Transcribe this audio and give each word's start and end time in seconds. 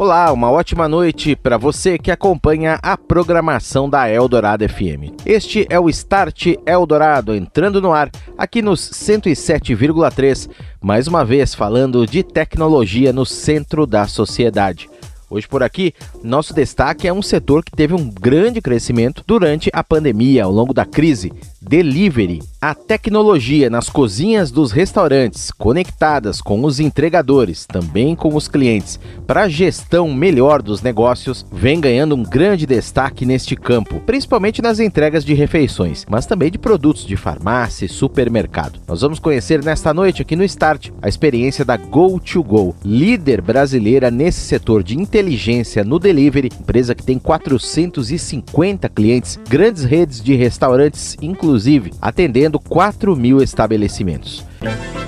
Olá, 0.00 0.32
uma 0.32 0.48
ótima 0.48 0.86
noite 0.86 1.34
para 1.34 1.58
você 1.58 1.98
que 1.98 2.12
acompanha 2.12 2.78
a 2.80 2.96
programação 2.96 3.90
da 3.90 4.08
Eldorado 4.08 4.64
FM. 4.68 5.10
Este 5.26 5.66
é 5.68 5.80
o 5.80 5.88
Start 5.88 6.54
Eldorado 6.64 7.34
entrando 7.34 7.82
no 7.82 7.90
ar 7.92 8.08
aqui 8.38 8.62
nos 8.62 8.80
107,3, 8.92 10.48
mais 10.80 11.08
uma 11.08 11.24
vez 11.24 11.52
falando 11.52 12.06
de 12.06 12.22
tecnologia 12.22 13.12
no 13.12 13.26
centro 13.26 13.88
da 13.88 14.06
sociedade. 14.06 14.88
Hoje 15.28 15.48
por 15.48 15.64
aqui, 15.64 15.92
nosso 16.22 16.54
destaque 16.54 17.08
é 17.08 17.12
um 17.12 17.20
setor 17.20 17.64
que 17.64 17.72
teve 17.72 17.92
um 17.92 18.08
grande 18.08 18.62
crescimento 18.62 19.24
durante 19.26 19.68
a 19.72 19.82
pandemia, 19.82 20.44
ao 20.44 20.52
longo 20.52 20.72
da 20.72 20.86
crise, 20.86 21.32
delivery. 21.60 22.40
A 22.60 22.74
tecnologia 22.74 23.70
nas 23.70 23.88
cozinhas 23.88 24.50
dos 24.50 24.72
restaurantes, 24.72 25.50
conectadas 25.50 26.40
com 26.40 26.64
os 26.64 26.80
entregadores, 26.80 27.66
também 27.66 28.16
com 28.16 28.34
os 28.34 28.48
clientes, 28.48 28.98
para 29.26 29.42
a 29.42 29.48
gestão 29.48 30.12
melhor 30.12 30.62
dos 30.62 30.82
negócios, 30.82 31.46
vem 31.52 31.80
ganhando 31.80 32.16
um 32.16 32.22
grande 32.22 32.66
destaque 32.66 33.24
neste 33.24 33.54
campo, 33.54 34.00
principalmente 34.00 34.60
nas 34.60 34.80
entregas 34.80 35.24
de 35.24 35.34
refeições, 35.34 36.04
mas 36.08 36.26
também 36.26 36.50
de 36.50 36.58
produtos 36.58 37.06
de 37.06 37.16
farmácia 37.16 37.86
e 37.86 37.88
supermercado. 37.88 38.80
Nós 38.88 39.02
vamos 39.02 39.18
conhecer 39.18 39.62
nesta 39.62 39.94
noite 39.94 40.22
aqui 40.22 40.34
no 40.34 40.44
Start 40.44 40.90
a 41.00 41.08
experiência 41.08 41.64
da 41.64 41.78
Go2Go, 41.78 42.74
líder 42.84 43.40
brasileira 43.40 44.10
nesse 44.10 44.40
setor 44.40 44.82
de 44.82 44.98
inteligência 44.98 45.84
no 45.84 45.98
delivery, 45.98 46.50
empresa 46.60 46.94
que 46.94 47.04
tem 47.04 47.18
450 47.18 48.88
clientes, 48.88 49.38
grandes 49.48 49.84
redes 49.84 50.20
de 50.20 50.34
restaurantes, 50.34 51.16
inclusive 51.22 51.57
atendendo 52.00 52.58
4 52.58 53.14
mil 53.16 53.40
estabelecimentos. 53.42 54.47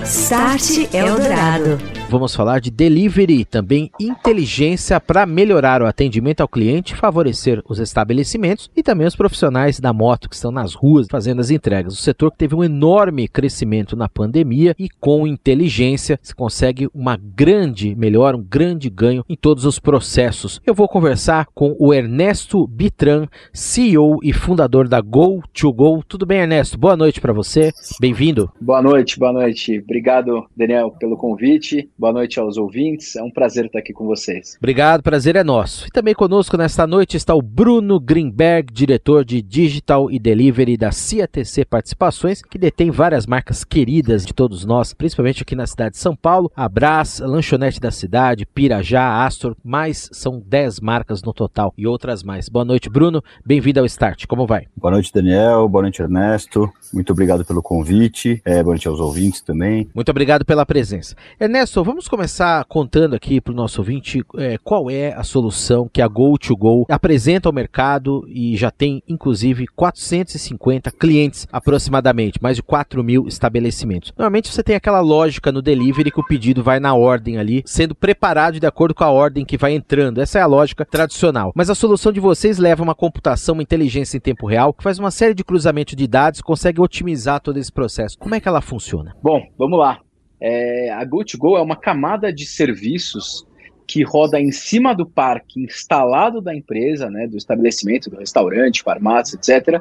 Start 0.04 0.94
Eldorado. 0.94 1.78
Vamos 2.08 2.34
falar 2.34 2.60
de 2.60 2.72
delivery, 2.72 3.44
também 3.44 3.90
inteligência 4.00 4.98
para 5.00 5.24
melhorar 5.24 5.80
o 5.80 5.86
atendimento 5.86 6.40
ao 6.40 6.48
cliente, 6.48 6.96
favorecer 6.96 7.62
os 7.68 7.78
estabelecimentos 7.78 8.68
e 8.76 8.82
também 8.82 9.06
os 9.06 9.14
profissionais 9.14 9.78
da 9.78 9.92
moto 9.92 10.28
que 10.28 10.34
estão 10.34 10.50
nas 10.50 10.74
ruas 10.74 11.06
fazendo 11.08 11.38
as 11.40 11.50
entregas. 11.50 11.92
O 11.92 12.02
setor 12.02 12.32
que 12.32 12.38
teve 12.38 12.56
um 12.56 12.64
enorme 12.64 13.28
crescimento 13.28 13.94
na 13.94 14.08
pandemia 14.08 14.74
e 14.76 14.88
com 14.88 15.24
inteligência 15.24 16.18
se 16.20 16.34
consegue 16.34 16.88
uma 16.92 17.16
grande 17.16 17.94
melhora, 17.94 18.36
um 18.36 18.42
grande 18.42 18.90
ganho 18.90 19.24
em 19.28 19.36
todos 19.36 19.64
os 19.64 19.78
processos. 19.78 20.60
Eu 20.66 20.74
vou 20.74 20.88
conversar 20.88 21.46
com 21.54 21.76
o 21.78 21.94
Ernesto 21.94 22.66
Bitran, 22.66 23.28
CEO 23.52 24.18
e 24.20 24.32
fundador 24.32 24.88
da 24.88 25.00
Go2Go. 25.00 26.02
Tudo 26.08 26.26
bem, 26.26 26.40
Ernesto? 26.40 26.76
Boa 26.76 26.96
noite 26.96 27.20
para 27.20 27.32
você. 27.32 27.70
Bem-vindo. 28.00 28.50
Boa 28.60 28.82
noite, 28.82 29.16
boa 29.16 29.32
noite. 29.32 29.39
Obrigado, 29.82 30.46
Daniel, 30.56 30.90
pelo 30.98 31.16
convite. 31.16 31.90
Boa 31.98 32.12
noite 32.12 32.38
aos 32.38 32.56
ouvintes. 32.56 33.16
É 33.16 33.22
um 33.22 33.30
prazer 33.30 33.66
estar 33.66 33.78
aqui 33.78 33.92
com 33.92 34.06
vocês. 34.06 34.56
Obrigado, 34.58 35.02
prazer 35.02 35.36
é 35.36 35.44
nosso. 35.44 35.86
E 35.86 35.90
também 35.90 36.14
conosco 36.14 36.56
nesta 36.56 36.86
noite 36.86 37.16
está 37.16 37.34
o 37.34 37.42
Bruno 37.42 37.98
Greenberg, 37.98 38.72
diretor 38.72 39.24
de 39.24 39.40
Digital 39.40 40.10
e 40.10 40.18
Delivery 40.18 40.76
da 40.76 40.90
CATC 40.90 41.64
Participações, 41.64 42.42
que 42.42 42.58
detém 42.58 42.90
várias 42.90 43.26
marcas 43.26 43.64
queridas 43.64 44.24
de 44.24 44.32
todos 44.32 44.64
nós, 44.64 44.92
principalmente 44.92 45.42
aqui 45.42 45.54
na 45.54 45.66
cidade 45.66 45.92
de 45.92 45.98
São 45.98 46.14
Paulo, 46.14 46.50
Abras, 46.54 47.20
Lanchonete 47.20 47.80
da 47.80 47.90
Cidade, 47.90 48.46
Pirajá, 48.46 49.24
Astor, 49.24 49.56
mais 49.64 50.08
são 50.12 50.42
10 50.44 50.80
marcas 50.80 51.22
no 51.22 51.32
total 51.32 51.72
e 51.76 51.86
outras 51.86 52.22
mais. 52.22 52.48
Boa 52.48 52.64
noite, 52.64 52.88
Bruno. 52.88 53.22
Bem-vindo 53.44 53.80
ao 53.80 53.86
Start. 53.86 54.26
Como 54.26 54.46
vai? 54.46 54.66
Boa 54.76 54.92
noite, 54.92 55.12
Daniel. 55.12 55.68
Boa 55.68 55.82
noite, 55.82 56.02
Ernesto. 56.02 56.70
Muito 56.92 57.12
obrigado 57.12 57.44
pelo 57.44 57.62
convite. 57.62 58.40
É, 58.44 58.62
boa 58.62 58.74
noite 58.74 58.88
aos 58.88 58.98
ouvintes 58.98 59.40
também. 59.40 59.88
Muito 59.94 60.10
obrigado 60.10 60.44
pela 60.44 60.66
presença. 60.66 61.14
Ernesto, 61.38 61.82
vamos 61.84 62.08
começar 62.08 62.64
contando 62.64 63.14
aqui 63.14 63.40
para 63.40 63.52
o 63.52 63.56
nosso 63.56 63.80
ouvinte 63.80 64.24
é, 64.36 64.58
qual 64.58 64.90
é 64.90 65.12
a 65.14 65.22
solução 65.22 65.88
que 65.92 66.02
a 66.02 66.08
Go2Go 66.08 66.86
apresenta 66.88 67.48
ao 67.48 67.52
mercado 67.52 68.24
e 68.28 68.56
já 68.56 68.70
tem, 68.70 69.02
inclusive, 69.08 69.66
450 69.68 70.90
clientes 70.92 71.46
aproximadamente, 71.52 72.42
mais 72.42 72.56
de 72.56 72.62
4 72.62 73.02
mil 73.04 73.26
estabelecimentos. 73.28 74.12
Normalmente 74.16 74.52
você 74.52 74.62
tem 74.62 74.74
aquela 74.74 75.00
lógica 75.00 75.52
no 75.52 75.62
delivery 75.62 76.10
que 76.10 76.20
o 76.20 76.26
pedido 76.26 76.62
vai 76.62 76.80
na 76.80 76.94
ordem 76.94 77.38
ali, 77.38 77.62
sendo 77.64 77.94
preparado 77.94 78.58
de 78.58 78.66
acordo 78.66 78.94
com 78.94 79.04
a 79.04 79.10
ordem 79.10 79.44
que 79.44 79.56
vai 79.56 79.72
entrando. 79.74 80.20
Essa 80.20 80.38
é 80.38 80.42
a 80.42 80.46
lógica 80.46 80.84
tradicional. 80.84 81.52
Mas 81.54 81.70
a 81.70 81.74
solução 81.74 82.12
de 82.12 82.20
vocês 82.20 82.58
leva 82.58 82.82
uma 82.82 82.94
computação, 82.94 83.54
uma 83.54 83.62
inteligência 83.62 84.16
em 84.16 84.20
tempo 84.20 84.46
real, 84.46 84.72
que 84.72 84.82
faz 84.82 84.98
uma 84.98 85.10
série 85.10 85.34
de 85.34 85.44
cruzamentos 85.44 85.94
de 85.94 86.06
dados, 86.06 86.40
consegue 86.40 86.79
otimizar 86.80 87.40
todo 87.40 87.58
esse 87.58 87.72
processo. 87.72 88.18
Como 88.18 88.34
é 88.34 88.40
que 88.40 88.48
ela 88.48 88.60
funciona? 88.60 89.14
Bom, 89.22 89.46
vamos 89.56 89.78
lá. 89.78 90.00
É, 90.40 90.90
a 90.90 91.04
Go2Go 91.04 91.58
é 91.58 91.60
uma 91.60 91.76
camada 91.76 92.32
de 92.32 92.46
serviços 92.46 93.46
que 93.86 94.04
roda 94.04 94.40
em 94.40 94.52
cima 94.52 94.94
do 94.94 95.04
parque 95.04 95.60
instalado 95.60 96.40
da 96.40 96.54
empresa, 96.54 97.10
né, 97.10 97.26
do 97.26 97.36
estabelecimento, 97.36 98.08
do 98.08 98.18
restaurante, 98.18 98.84
farmácia, 98.84 99.36
etc., 99.36 99.80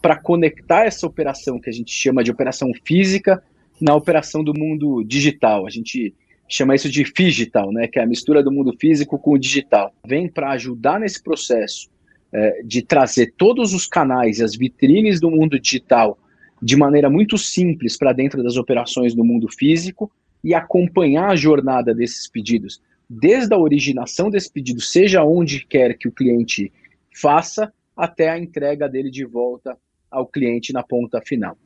para 0.00 0.16
conectar 0.16 0.86
essa 0.86 1.06
operação 1.06 1.60
que 1.60 1.68
a 1.68 1.72
gente 1.72 1.92
chama 1.92 2.24
de 2.24 2.30
operação 2.30 2.70
física 2.84 3.42
na 3.78 3.94
operação 3.94 4.42
do 4.42 4.54
mundo 4.58 5.04
digital. 5.04 5.66
A 5.66 5.70
gente 5.70 6.14
chama 6.48 6.74
isso 6.74 6.88
de 6.88 7.04
digital, 7.04 7.70
né, 7.70 7.86
que 7.86 7.98
é 7.98 8.02
a 8.02 8.06
mistura 8.06 8.42
do 8.42 8.50
mundo 8.50 8.74
físico 8.80 9.18
com 9.18 9.32
o 9.32 9.38
digital. 9.38 9.92
Vem 10.06 10.26
para 10.26 10.52
ajudar 10.52 10.98
nesse 10.98 11.22
processo 11.22 11.90
é, 12.32 12.62
de 12.64 12.80
trazer 12.80 13.34
todos 13.36 13.74
os 13.74 13.86
canais 13.86 14.38
e 14.38 14.44
as 14.44 14.56
vitrines 14.56 15.20
do 15.20 15.30
mundo 15.30 15.60
digital 15.60 16.18
de 16.62 16.76
maneira 16.76 17.08
muito 17.08 17.38
simples 17.38 17.96
para 17.96 18.12
dentro 18.12 18.42
das 18.42 18.56
operações 18.56 19.14
do 19.14 19.24
mundo 19.24 19.48
físico 19.48 20.10
e 20.42 20.54
acompanhar 20.54 21.30
a 21.30 21.36
jornada 21.36 21.94
desses 21.94 22.28
pedidos, 22.28 22.80
desde 23.08 23.52
a 23.54 23.58
originação 23.58 24.30
desse 24.30 24.52
pedido, 24.52 24.80
seja 24.80 25.24
onde 25.24 25.66
quer 25.66 25.96
que 25.96 26.08
o 26.08 26.12
cliente 26.12 26.72
faça, 27.14 27.72
até 27.96 28.30
a 28.30 28.38
entrega 28.38 28.88
dele 28.88 29.10
de 29.10 29.24
volta 29.24 29.76
ao 30.10 30.26
cliente 30.26 30.72
na 30.72 30.82
ponta 30.82 31.20
final. 31.20 31.56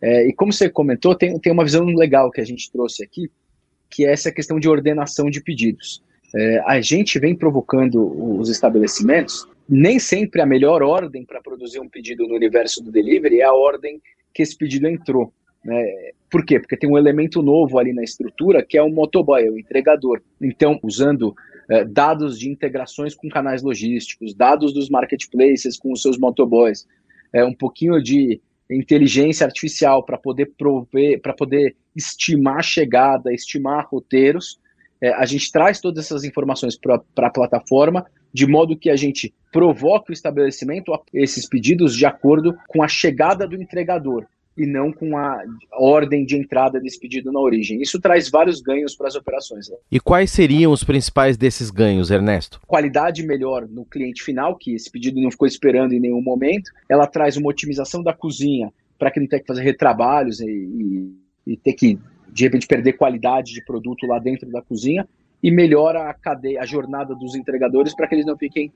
É, 0.00 0.26
e 0.26 0.32
como 0.32 0.52
você 0.52 0.68
comentou, 0.68 1.14
tem, 1.14 1.38
tem 1.38 1.52
uma 1.52 1.64
visão 1.64 1.84
legal 1.84 2.30
que 2.30 2.40
a 2.40 2.44
gente 2.44 2.70
trouxe 2.70 3.02
aqui, 3.02 3.30
que 3.90 4.04
é 4.04 4.12
essa 4.12 4.32
questão 4.32 4.58
de 4.58 4.68
ordenação 4.68 5.30
de 5.30 5.42
pedidos. 5.42 6.02
É, 6.34 6.62
a 6.66 6.80
gente 6.80 7.18
vem 7.18 7.34
provocando 7.34 8.38
os 8.38 8.48
estabelecimentos, 8.48 9.46
nem 9.68 9.98
sempre 9.98 10.40
a 10.40 10.46
melhor 10.46 10.82
ordem 10.82 11.24
para 11.24 11.40
produzir 11.40 11.80
um 11.80 11.88
pedido 11.88 12.26
no 12.26 12.34
universo 12.34 12.82
do 12.82 12.90
delivery 12.90 13.40
é 13.40 13.44
a 13.44 13.54
ordem 13.54 14.00
que 14.34 14.42
esse 14.42 14.56
pedido 14.56 14.88
entrou. 14.88 15.32
Né? 15.64 16.10
Por 16.30 16.44
quê? 16.44 16.58
Porque 16.58 16.76
tem 16.76 16.90
um 16.90 16.98
elemento 16.98 17.42
novo 17.42 17.78
ali 17.78 17.92
na 17.92 18.02
estrutura 18.02 18.64
que 18.64 18.76
é 18.76 18.82
o 18.82 18.90
motoboy, 18.90 19.48
o 19.48 19.58
entregador. 19.58 20.20
Então, 20.42 20.78
usando 20.82 21.34
é, 21.70 21.84
dados 21.84 22.38
de 22.38 22.50
integrações 22.50 23.14
com 23.14 23.28
canais 23.28 23.62
logísticos, 23.62 24.34
dados 24.34 24.74
dos 24.74 24.90
marketplaces 24.90 25.78
com 25.78 25.92
os 25.92 26.02
seus 26.02 26.18
motoboys, 26.18 26.86
é, 27.32 27.44
um 27.44 27.54
pouquinho 27.54 28.02
de 28.02 28.40
inteligência 28.70 29.46
artificial 29.46 30.04
para 30.04 30.18
poder 30.18 30.52
prover, 30.56 31.20
para 31.20 31.32
poder 31.32 31.76
estimar 31.94 32.62
chegada, 32.62 33.32
estimar 33.32 33.86
roteiros. 33.90 34.58
É, 35.00 35.10
a 35.14 35.24
gente 35.24 35.50
traz 35.52 35.80
todas 35.80 36.04
essas 36.04 36.24
informações 36.24 36.76
para 36.76 37.02
a 37.18 37.30
plataforma, 37.30 38.06
de 38.34 38.46
modo 38.48 38.76
que 38.76 38.90
a 38.90 38.96
gente 38.96 39.32
provoca 39.52 40.10
o 40.10 40.12
estabelecimento 40.12 40.92
a 40.92 41.00
esses 41.14 41.48
pedidos 41.48 41.96
de 41.96 42.04
acordo 42.04 42.58
com 42.66 42.82
a 42.82 42.88
chegada 42.88 43.46
do 43.46 43.54
entregador 43.54 44.26
e 44.56 44.66
não 44.66 44.92
com 44.92 45.16
a 45.16 45.42
ordem 45.72 46.24
de 46.24 46.36
entrada 46.36 46.80
desse 46.80 46.98
pedido 46.98 47.30
na 47.32 47.40
origem. 47.40 47.80
Isso 47.80 48.00
traz 48.00 48.28
vários 48.28 48.60
ganhos 48.60 48.94
para 48.96 49.08
as 49.08 49.14
operações. 49.14 49.68
Né? 49.68 49.76
E 49.90 50.00
quais 50.00 50.30
seriam 50.30 50.72
os 50.72 50.84
principais 50.84 51.36
desses 51.36 51.70
ganhos, 51.70 52.10
Ernesto? 52.10 52.60
Qualidade 52.66 53.24
melhor 53.24 53.68
no 53.68 53.84
cliente 53.84 54.22
final, 54.22 54.56
que 54.56 54.74
esse 54.74 54.90
pedido 54.90 55.20
não 55.20 55.30
ficou 55.30 55.46
esperando 55.46 55.92
em 55.92 56.00
nenhum 56.00 56.22
momento. 56.22 56.70
Ela 56.88 57.06
traz 57.06 57.36
uma 57.36 57.48
otimização 57.48 58.02
da 58.02 58.12
cozinha 58.12 58.72
para 58.98 59.10
que 59.10 59.20
não 59.20 59.26
tenha 59.26 59.40
que 59.40 59.46
fazer 59.46 59.62
retrabalhos 59.62 60.40
e, 60.40 60.46
e, 60.46 61.52
e 61.52 61.56
ter 61.56 61.72
que, 61.72 61.98
de 62.28 62.44
repente, 62.44 62.66
perder 62.66 62.94
qualidade 62.94 63.52
de 63.52 63.64
produto 63.64 64.06
lá 64.06 64.18
dentro 64.18 64.48
da 64.50 64.62
cozinha. 64.62 65.06
E 65.44 65.50
melhora 65.50 66.08
a 66.08 66.14
cadeia, 66.14 66.62
a 66.62 66.64
jornada 66.64 67.14
dos 67.14 67.34
entregadores 67.34 67.94
para 67.94 68.08
que 68.08 68.14
eles 68.14 68.24
não 68.24 68.36
fiquem 68.36 68.72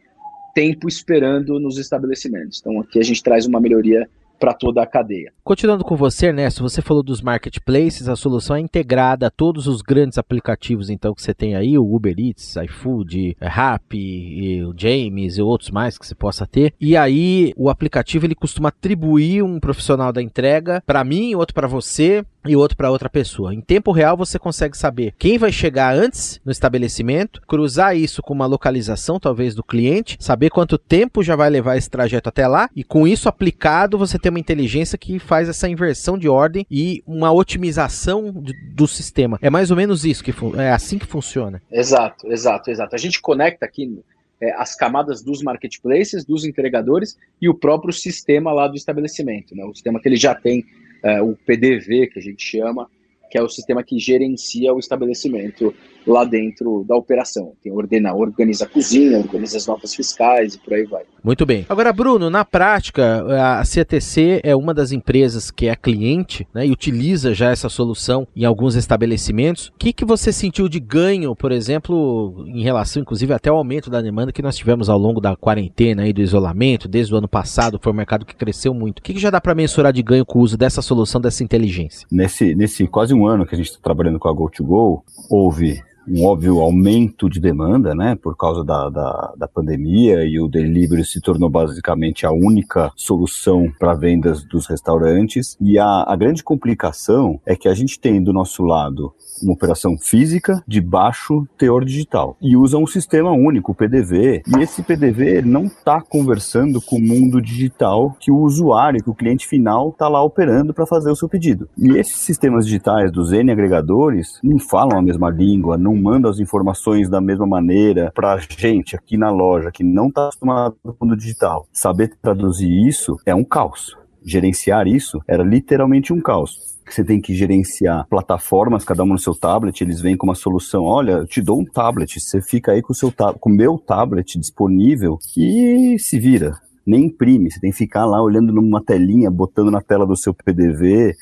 tempo 0.55 0.87
esperando 0.87 1.59
nos 1.59 1.79
estabelecimentos. 1.79 2.61
Então 2.61 2.79
aqui 2.81 2.99
a 2.99 3.03
gente 3.03 3.23
traz 3.23 3.47
uma 3.47 3.59
melhoria 3.59 4.07
para 4.39 4.55
toda 4.55 4.83
a 4.83 4.87
cadeia. 4.87 5.33
Continuando 5.43 5.85
com 5.85 5.97
você, 5.97 6.27
Ernesto, 6.27 6.63
você 6.63 6.83
falou 6.83 7.03
dos 7.03 7.21
marketplaces, 7.21 8.09
a 8.09 8.17
solução 8.17 8.57
é 8.57 8.61
integrada 8.61 9.27
a 9.27 9.31
todos 9.31 9.67
os 9.67 9.83
grandes 9.83 10.19
aplicativos 10.19 10.91
então 10.91 11.15
que 11.15 11.23
você 11.23 11.35
tem 11.35 11.55
aí, 11.55 11.79
o 11.79 11.95
Uber 11.95 12.15
Eats, 12.19 12.57
iFood, 12.57 13.37
Rappi, 13.41 14.63
o 14.65 14.75
James 14.77 15.39
e 15.39 15.43
outros 15.43 15.71
mais 15.71 15.99
que 15.99 16.07
você 16.07 16.15
possa 16.15 16.47
ter. 16.47 16.75
E 16.81 16.97
aí 16.97 17.53
o 17.57 17.69
aplicativo 17.69 18.27
ele 18.27 18.35
costuma 18.35 18.69
atribuir 18.69 19.43
um 19.43 19.59
profissional 19.59 20.13
da 20.13 20.23
entrega 20.23 20.83
para 20.87 21.05
mim, 21.05 21.35
outro 21.35 21.55
para 21.55 21.67
você, 21.67 22.25
e 22.47 22.57
outro 22.57 22.77
para 22.77 22.91
outra 22.91 23.11
pessoa. 23.11 23.55
Em 23.55 23.61
tempo 23.61 23.93
real 23.93 24.17
você 24.17 24.39
consegue 24.39 24.77
saber 24.77 25.15
quem 25.19 25.39
vai 25.39 25.53
chegar 25.53 25.95
antes 25.95 26.41
no 26.45 26.53
estabelecimento, 26.53 27.43
cruzar 27.47 27.97
isso 27.97 28.23
com 28.23 28.33
uma 28.33 28.47
localização 28.47 29.21
talvez 29.21 29.55
do 29.55 29.63
cliente, 29.63 30.17
saber 30.19 30.51
quanto 30.51 30.79
tempo 30.79 31.23
já 31.23 31.37
vai 31.37 31.51
levar 31.51 31.77
esse 31.77 31.91
trajeto 31.91 32.29
até 32.29 32.47
lá 32.47 32.71
e 32.75 32.83
com 32.83 33.07
isso 33.07 33.29
aplicado 33.29 33.99
você 33.99 34.19
tem 34.19 34.28
uma 34.31 34.39
inteligência 34.39 34.99
que 34.99 35.19
faz 35.19 35.49
essa 35.49 35.69
inversão 35.69 36.19
de 36.19 36.29
ordem 36.29 36.67
e 36.71 37.03
uma 37.07 37.33
otimização 37.33 38.33
do, 38.33 38.53
do 38.75 38.87
sistema. 38.87 39.39
É 39.43 39.51
mais 39.51 39.71
ou 39.71 39.77
menos 39.77 40.05
isso 40.05 40.23
que 40.23 40.33
é 40.59 40.71
assim 40.71 40.99
que 40.99 41.07
funciona. 41.07 41.63
Exato, 41.71 42.31
exato, 42.31 42.71
exato. 42.71 42.95
A 42.95 42.99
gente 42.99 43.21
conecta 43.21 43.67
aqui 43.67 44.01
é, 44.41 44.53
as 44.53 44.75
camadas 44.75 45.23
dos 45.23 45.43
marketplaces, 45.43 46.25
dos 46.25 46.45
entregadores 46.45 47.19
e 47.41 47.49
o 47.49 47.55
próprio 47.55 47.93
sistema 47.93 48.53
lá 48.53 48.69
do 48.69 48.77
estabelecimento, 48.77 49.55
né? 49.55 49.65
O 49.65 49.75
sistema 49.75 50.01
que 50.01 50.09
ele 50.09 50.17
já 50.17 50.35
tem 50.35 50.65
é, 51.03 51.21
o 51.23 51.35
PDV, 51.35 52.09
que 52.09 52.19
a 52.19 52.23
gente 52.23 52.43
chama, 52.43 52.89
que 53.31 53.39
é 53.39 53.43
o 53.43 53.49
sistema 53.49 53.83
que 53.83 53.99
gerencia 53.99 54.73
o 54.73 54.79
estabelecimento 54.79 55.75
lá 56.07 56.25
dentro 56.25 56.85
da 56.89 56.97
operação. 56.97 57.53
Tem 57.63 57.73
ordena, 57.73 58.15
organiza 58.15 58.65
a 58.65 58.69
cozinha, 58.69 59.19
organiza 59.19 59.59
as 59.59 59.67
notas 59.67 59.95
fiscais 59.95 60.55
e 60.55 60.59
por 60.59 60.75
aí 60.75 60.85
vai. 60.85 61.03
Muito 61.23 61.45
bem. 61.45 61.67
Agora, 61.69 61.93
Bruno, 61.93 62.31
na 62.31 62.45
prática, 62.45 63.25
a 63.59 63.65
CTC 63.65 64.41
é 64.43 64.57
uma 64.57 64.73
das 64.73 64.93
empresas 64.93 65.51
que 65.51 65.69
é 65.69 65.77
cliente 65.77 66.47
né, 66.55 66.67
e 66.67 66.71
utiliza 66.71 67.35
já 67.35 67.51
essa 67.51 67.69
solução 67.69 68.27
em 68.35 68.45
alguns 68.45 68.77
estabelecimentos. 68.77 69.69
O 69.69 69.73
que, 69.79 69.93
que 69.93 70.05
você 70.05 70.33
sentiu 70.33 70.69
de 70.69 70.81
ganho, 70.81 71.35
por 71.37 71.53
exemplo, 71.53 72.45
em 72.47 72.63
relação, 72.63 73.03
inclusive, 73.03 73.33
até 73.33 73.51
ao 73.51 73.57
aumento 73.57 73.91
da 73.91 74.01
demanda 74.01 74.33
que 74.33 74.41
nós 74.41 74.57
tivemos 74.57 74.89
ao 74.89 74.99
longo 74.99 75.21
da 75.21 75.37
quarentena 75.37 76.09
e 76.09 76.13
do 76.13 76.23
isolamento, 76.23 76.89
desde 76.89 77.13
o 77.13 77.19
ano 77.19 77.29
passado, 77.29 77.79
foi 77.83 77.93
um 77.93 77.97
mercado 77.97 78.25
que 78.25 78.35
cresceu 78.35 78.73
muito. 78.73 79.01
O 79.01 79.03
que, 79.03 79.13
que 79.13 79.21
já 79.21 79.31
dá 79.31 79.41
para 79.41 79.55
mensurar 79.55 79.93
de 79.93 80.03
ganho 80.03 80.25
com 80.25 80.39
o 80.39 80.43
uso 80.43 80.57
dessa 80.57 80.81
solução, 80.81 81.21
dessa 81.21 81.43
inteligência? 81.43 82.07
Nesse, 82.11 82.55
nesse 82.55 82.87
quase 82.87 83.13
um 83.13 83.18
ano 83.27 83.47
que 83.47 83.55
a 83.55 83.59
gente 83.59 83.69
está 83.71 83.81
trabalhando 83.83 84.19
com 84.19 84.29
a 84.29 84.33
GoToGo, 84.33 85.05
houve 85.31 85.83
um 86.11 86.25
óbvio 86.25 86.61
aumento 86.61 87.29
de 87.29 87.41
demanda, 87.41 87.95
né, 87.95 88.17
por 88.21 88.37
causa 88.37 88.65
da, 88.65 88.89
da, 88.89 89.35
da, 89.37 89.49
pandemia 89.49 90.25
e 90.25 90.41
o 90.41 90.49
delivery 90.49 91.05
se 91.05 91.21
tornou 91.21 91.49
basicamente 91.49 92.27
a 92.27 92.31
única 92.31 92.91
solução 92.95 93.73
para 93.79 93.95
vendas 93.95 94.45
dos 94.45 94.67
restaurantes. 94.67 95.57
E 95.61 95.79
a, 95.79 96.05
a 96.07 96.17
grande 96.17 96.43
complicação 96.43 97.41
é 97.45 97.57
que 97.57 97.69
a 97.69 97.75
gente 97.75 97.99
tem 97.99 98.23
do 98.23 98.33
nosso 98.33 98.63
lado 98.63 99.13
uma 99.43 99.53
operação 99.53 99.97
física 99.99 100.63
de 100.67 100.81
baixo 100.81 101.47
teor 101.57 101.85
digital 101.85 102.37
e 102.41 102.57
usa 102.57 102.77
um 102.77 102.87
sistema 102.87 103.31
único, 103.33 103.73
o 103.73 103.75
PDV. 103.75 104.43
E 104.47 104.63
esse 104.63 104.83
PDV 104.83 105.43
não 105.43 105.65
está 105.65 106.01
conversando 106.01 106.81
com 106.81 106.97
o 106.97 107.01
mundo 107.01 107.41
digital 107.41 108.17
que 108.19 108.31
o 108.31 108.39
usuário, 108.39 109.03
que 109.03 109.11
o 109.11 109.15
cliente 109.15 109.47
final 109.47 109.91
está 109.91 110.09
lá 110.09 110.23
operando 110.23 110.75
para 110.75 110.87
fazer 110.87 111.11
o 111.11 111.17
seu 111.17 111.29
pedido. 111.29 111.69
E 111.77 111.91
esses 111.97 112.17
sistemas 112.17 112.67
digitais 112.67 113.11
dos 113.13 113.33
N 113.33 113.51
agregadores 113.51 114.39
não 114.43 114.59
falam 114.59 114.99
a 114.99 115.03
mesma 115.03 115.31
língua, 115.31 115.79
não 115.79 115.95
mandam 115.99 116.31
as 116.31 116.39
informações 116.39 117.09
da 117.11 117.21
mesma 117.21 117.47
maneira 117.47 118.13
para 118.15 118.39
gente 118.39 118.97
aqui 118.97 119.17
na 119.17 119.31
loja 119.31 119.71
que 119.71 119.85
não 119.85 120.09
está 120.09 120.25
acostumado 120.25 120.77
com 120.83 120.91
o 120.91 121.09
mundo 121.09 121.17
digital. 121.17 121.67
Saber 121.73 122.17
traduzir 122.23 122.71
isso 122.87 123.17
é 123.27 123.35
um 123.35 123.45
caos. 123.45 123.97
Gerenciar 124.25 124.87
isso 124.87 125.21
era 125.27 125.43
literalmente 125.43 126.13
um 126.13 126.21
caos 126.21 126.69
você 126.93 127.05
tem 127.05 127.21
que 127.21 127.35
gerenciar 127.35 128.07
plataformas, 128.09 128.85
cada 128.85 129.03
uma 129.03 129.15
no 129.15 129.19
seu 129.19 129.35
tablet, 129.35 129.81
eles 129.81 130.01
vêm 130.01 130.17
com 130.17 130.27
uma 130.27 130.35
solução, 130.35 130.85
olha, 130.85 131.13
eu 131.13 131.27
te 131.27 131.41
dou 131.41 131.61
um 131.61 131.65
tablet, 131.65 132.19
você 132.21 132.41
fica 132.41 132.73
aí 132.73 132.83
com 132.83 132.93
o 132.93 132.97
seu 132.97 133.13
com 133.39 133.51
meu 133.51 133.79
tablet 133.79 134.39
disponível 134.39 135.19
e 135.37 135.99
se 135.99 136.19
vira. 136.19 136.59
Nem 136.87 137.05
imprime, 137.05 137.51
você 137.51 137.61
tem 137.61 137.71
que 137.71 137.77
ficar 137.77 138.07
lá 138.07 138.23
olhando 138.23 138.53
numa 138.53 138.83
telinha, 138.83 139.31
botando 139.31 139.71
na 139.71 139.81
tela 139.81 140.07
do 140.07 140.17
seu 140.17 140.33
PDV, 140.33 141.15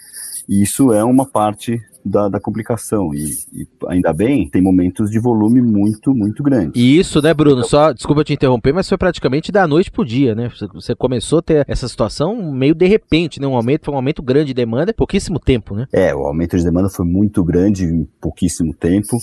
e 0.48 0.62
isso 0.62 0.92
é 0.92 1.02
uma 1.02 1.26
parte 1.26 1.80
da, 2.06 2.28
da 2.28 2.40
complicação. 2.40 3.12
E, 3.12 3.24
e, 3.52 3.66
ainda 3.88 4.12
bem, 4.12 4.48
tem 4.48 4.62
momentos 4.62 5.10
de 5.10 5.18
volume 5.18 5.60
muito, 5.60 6.14
muito 6.14 6.42
grande. 6.42 6.72
E 6.78 6.98
isso, 6.98 7.20
né, 7.20 7.34
Bruno? 7.34 7.64
Só, 7.64 7.92
desculpa 7.92 8.24
te 8.24 8.32
interromper, 8.32 8.72
mas 8.72 8.88
foi 8.88 8.96
praticamente 8.96 9.50
da 9.50 9.66
noite 9.66 9.90
pro 9.90 10.04
dia, 10.04 10.34
né? 10.34 10.50
Você 10.72 10.94
começou 10.94 11.40
a 11.40 11.42
ter 11.42 11.64
essa 11.68 11.88
situação 11.88 12.52
meio 12.52 12.74
de 12.74 12.86
repente, 12.86 13.40
né? 13.40 13.46
Um 13.46 13.56
aumento, 13.56 13.86
foi 13.86 13.94
um 13.94 13.96
aumento 13.96 14.22
grande 14.22 14.46
de 14.46 14.54
demanda, 14.54 14.94
pouquíssimo 14.94 15.38
tempo, 15.38 15.74
né? 15.74 15.86
É, 15.92 16.14
o 16.14 16.26
aumento 16.26 16.56
de 16.56 16.64
demanda 16.64 16.88
foi 16.88 17.04
muito 17.04 17.42
grande 17.42 17.84
em 17.84 18.08
pouquíssimo 18.20 18.72
tempo. 18.72 19.16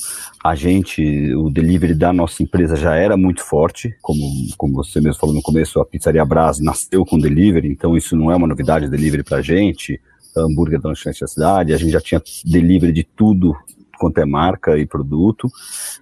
A 0.43 0.55
gente, 0.55 1.33
o 1.35 1.49
delivery 1.49 1.93
da 1.93 2.11
nossa 2.11 2.43
empresa 2.43 2.75
já 2.75 2.95
era 2.95 3.15
muito 3.15 3.41
forte, 3.43 3.95
como, 4.01 4.21
como 4.57 4.73
você 4.73 4.99
mesmo 4.99 5.19
falou 5.19 5.35
no 5.35 5.41
começo, 5.41 5.79
a 5.79 5.85
Pizzaria 5.85 6.25
Brás 6.25 6.59
nasceu 6.59 7.05
com 7.05 7.17
delivery, 7.17 7.69
então 7.69 7.95
isso 7.95 8.15
não 8.15 8.31
é 8.31 8.35
uma 8.35 8.47
novidade 8.47 8.89
delivery 8.89 9.23
pra 9.23 9.41
gente 9.41 9.99
hambúrguer 10.35 10.79
lanchonete 10.83 11.21
da 11.21 11.27
cidade, 11.27 11.73
a 11.73 11.77
gente 11.77 11.91
já 11.91 12.01
tinha 12.01 12.21
delivery 12.45 12.91
de 12.91 13.03
tudo 13.03 13.55
quanto 13.97 14.17
é 14.19 14.25
marca 14.25 14.77
e 14.77 14.85
produto, 14.85 15.47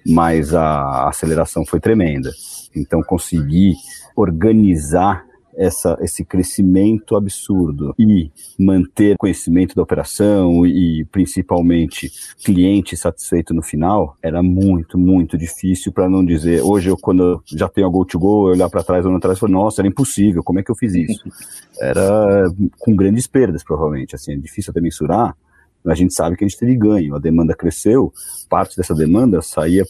mas 0.06 0.54
a 0.54 1.10
aceleração 1.10 1.66
foi 1.66 1.80
tremenda. 1.80 2.32
Então 2.76 3.02
consegui 3.04 3.76
organizar 4.16 5.26
essa, 5.62 5.96
esse 6.02 6.26
crescimento 6.26 7.16
absurdo 7.16 7.94
e 7.98 8.32
manter 8.58 9.16
conhecimento 9.18 9.76
da 9.76 9.84
operação 9.84 10.66
e 10.66 11.06
principalmente 11.12 12.12
cliente 12.44 12.98
satisfeito 12.98 13.54
no 13.54 13.62
final 13.62 14.18
era 14.24 14.42
muito, 14.42 14.98
muito 14.98 15.38
difícil 15.38 15.92
para 15.92 16.10
não 16.10 16.26
dizer, 16.26 16.62
hoje 16.64 16.90
eu 16.90 16.98
quando 16.98 17.24
eu 17.24 17.44
já 17.46 17.70
tenho 17.70 17.86
a 17.86 17.92
Go2Go, 17.92 18.48
eu 18.48 18.54
olhar 18.54 18.70
para 18.70 18.84
trás, 18.84 19.06
olhar 19.06 19.18
atrás 19.18 19.38
e 19.38 19.40
falar, 19.40 19.52
nossa, 19.52 19.82
era 19.82 19.88
impossível, 19.88 20.44
como 20.44 20.60
é 20.60 20.64
que 20.64 20.72
eu 20.72 20.76
fiz 20.76 20.96
isso? 20.96 21.24
Era 21.80 22.46
com 22.78 22.96
grandes 22.96 23.26
perdas, 23.26 23.64
provavelmente, 23.64 24.14
assim, 24.14 24.34
é 24.34 24.36
difícil 24.36 24.70
até 24.70 24.80
mensurar, 24.80 25.36
a 25.84 25.96
gente 25.96 26.14
sabe 26.14 26.38
que 26.38 26.44
a 26.44 26.48
gente 26.48 26.60
teve 26.60 26.76
ganho, 26.76 27.16
a 27.16 27.20
demanda 27.20 27.56
cresceu, 27.56 28.14
parte 28.48 28.78
dessa 28.78 28.94
demanda 28.94 29.42
saía, 29.42 29.84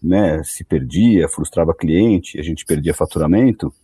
né, 0.00 0.40
se 0.44 0.62
perdia, 0.62 1.28
frustrava 1.28 1.74
cliente, 1.74 2.38
a 2.38 2.42
gente 2.42 2.64
perdia 2.64 2.94
faturamento, 2.94 3.74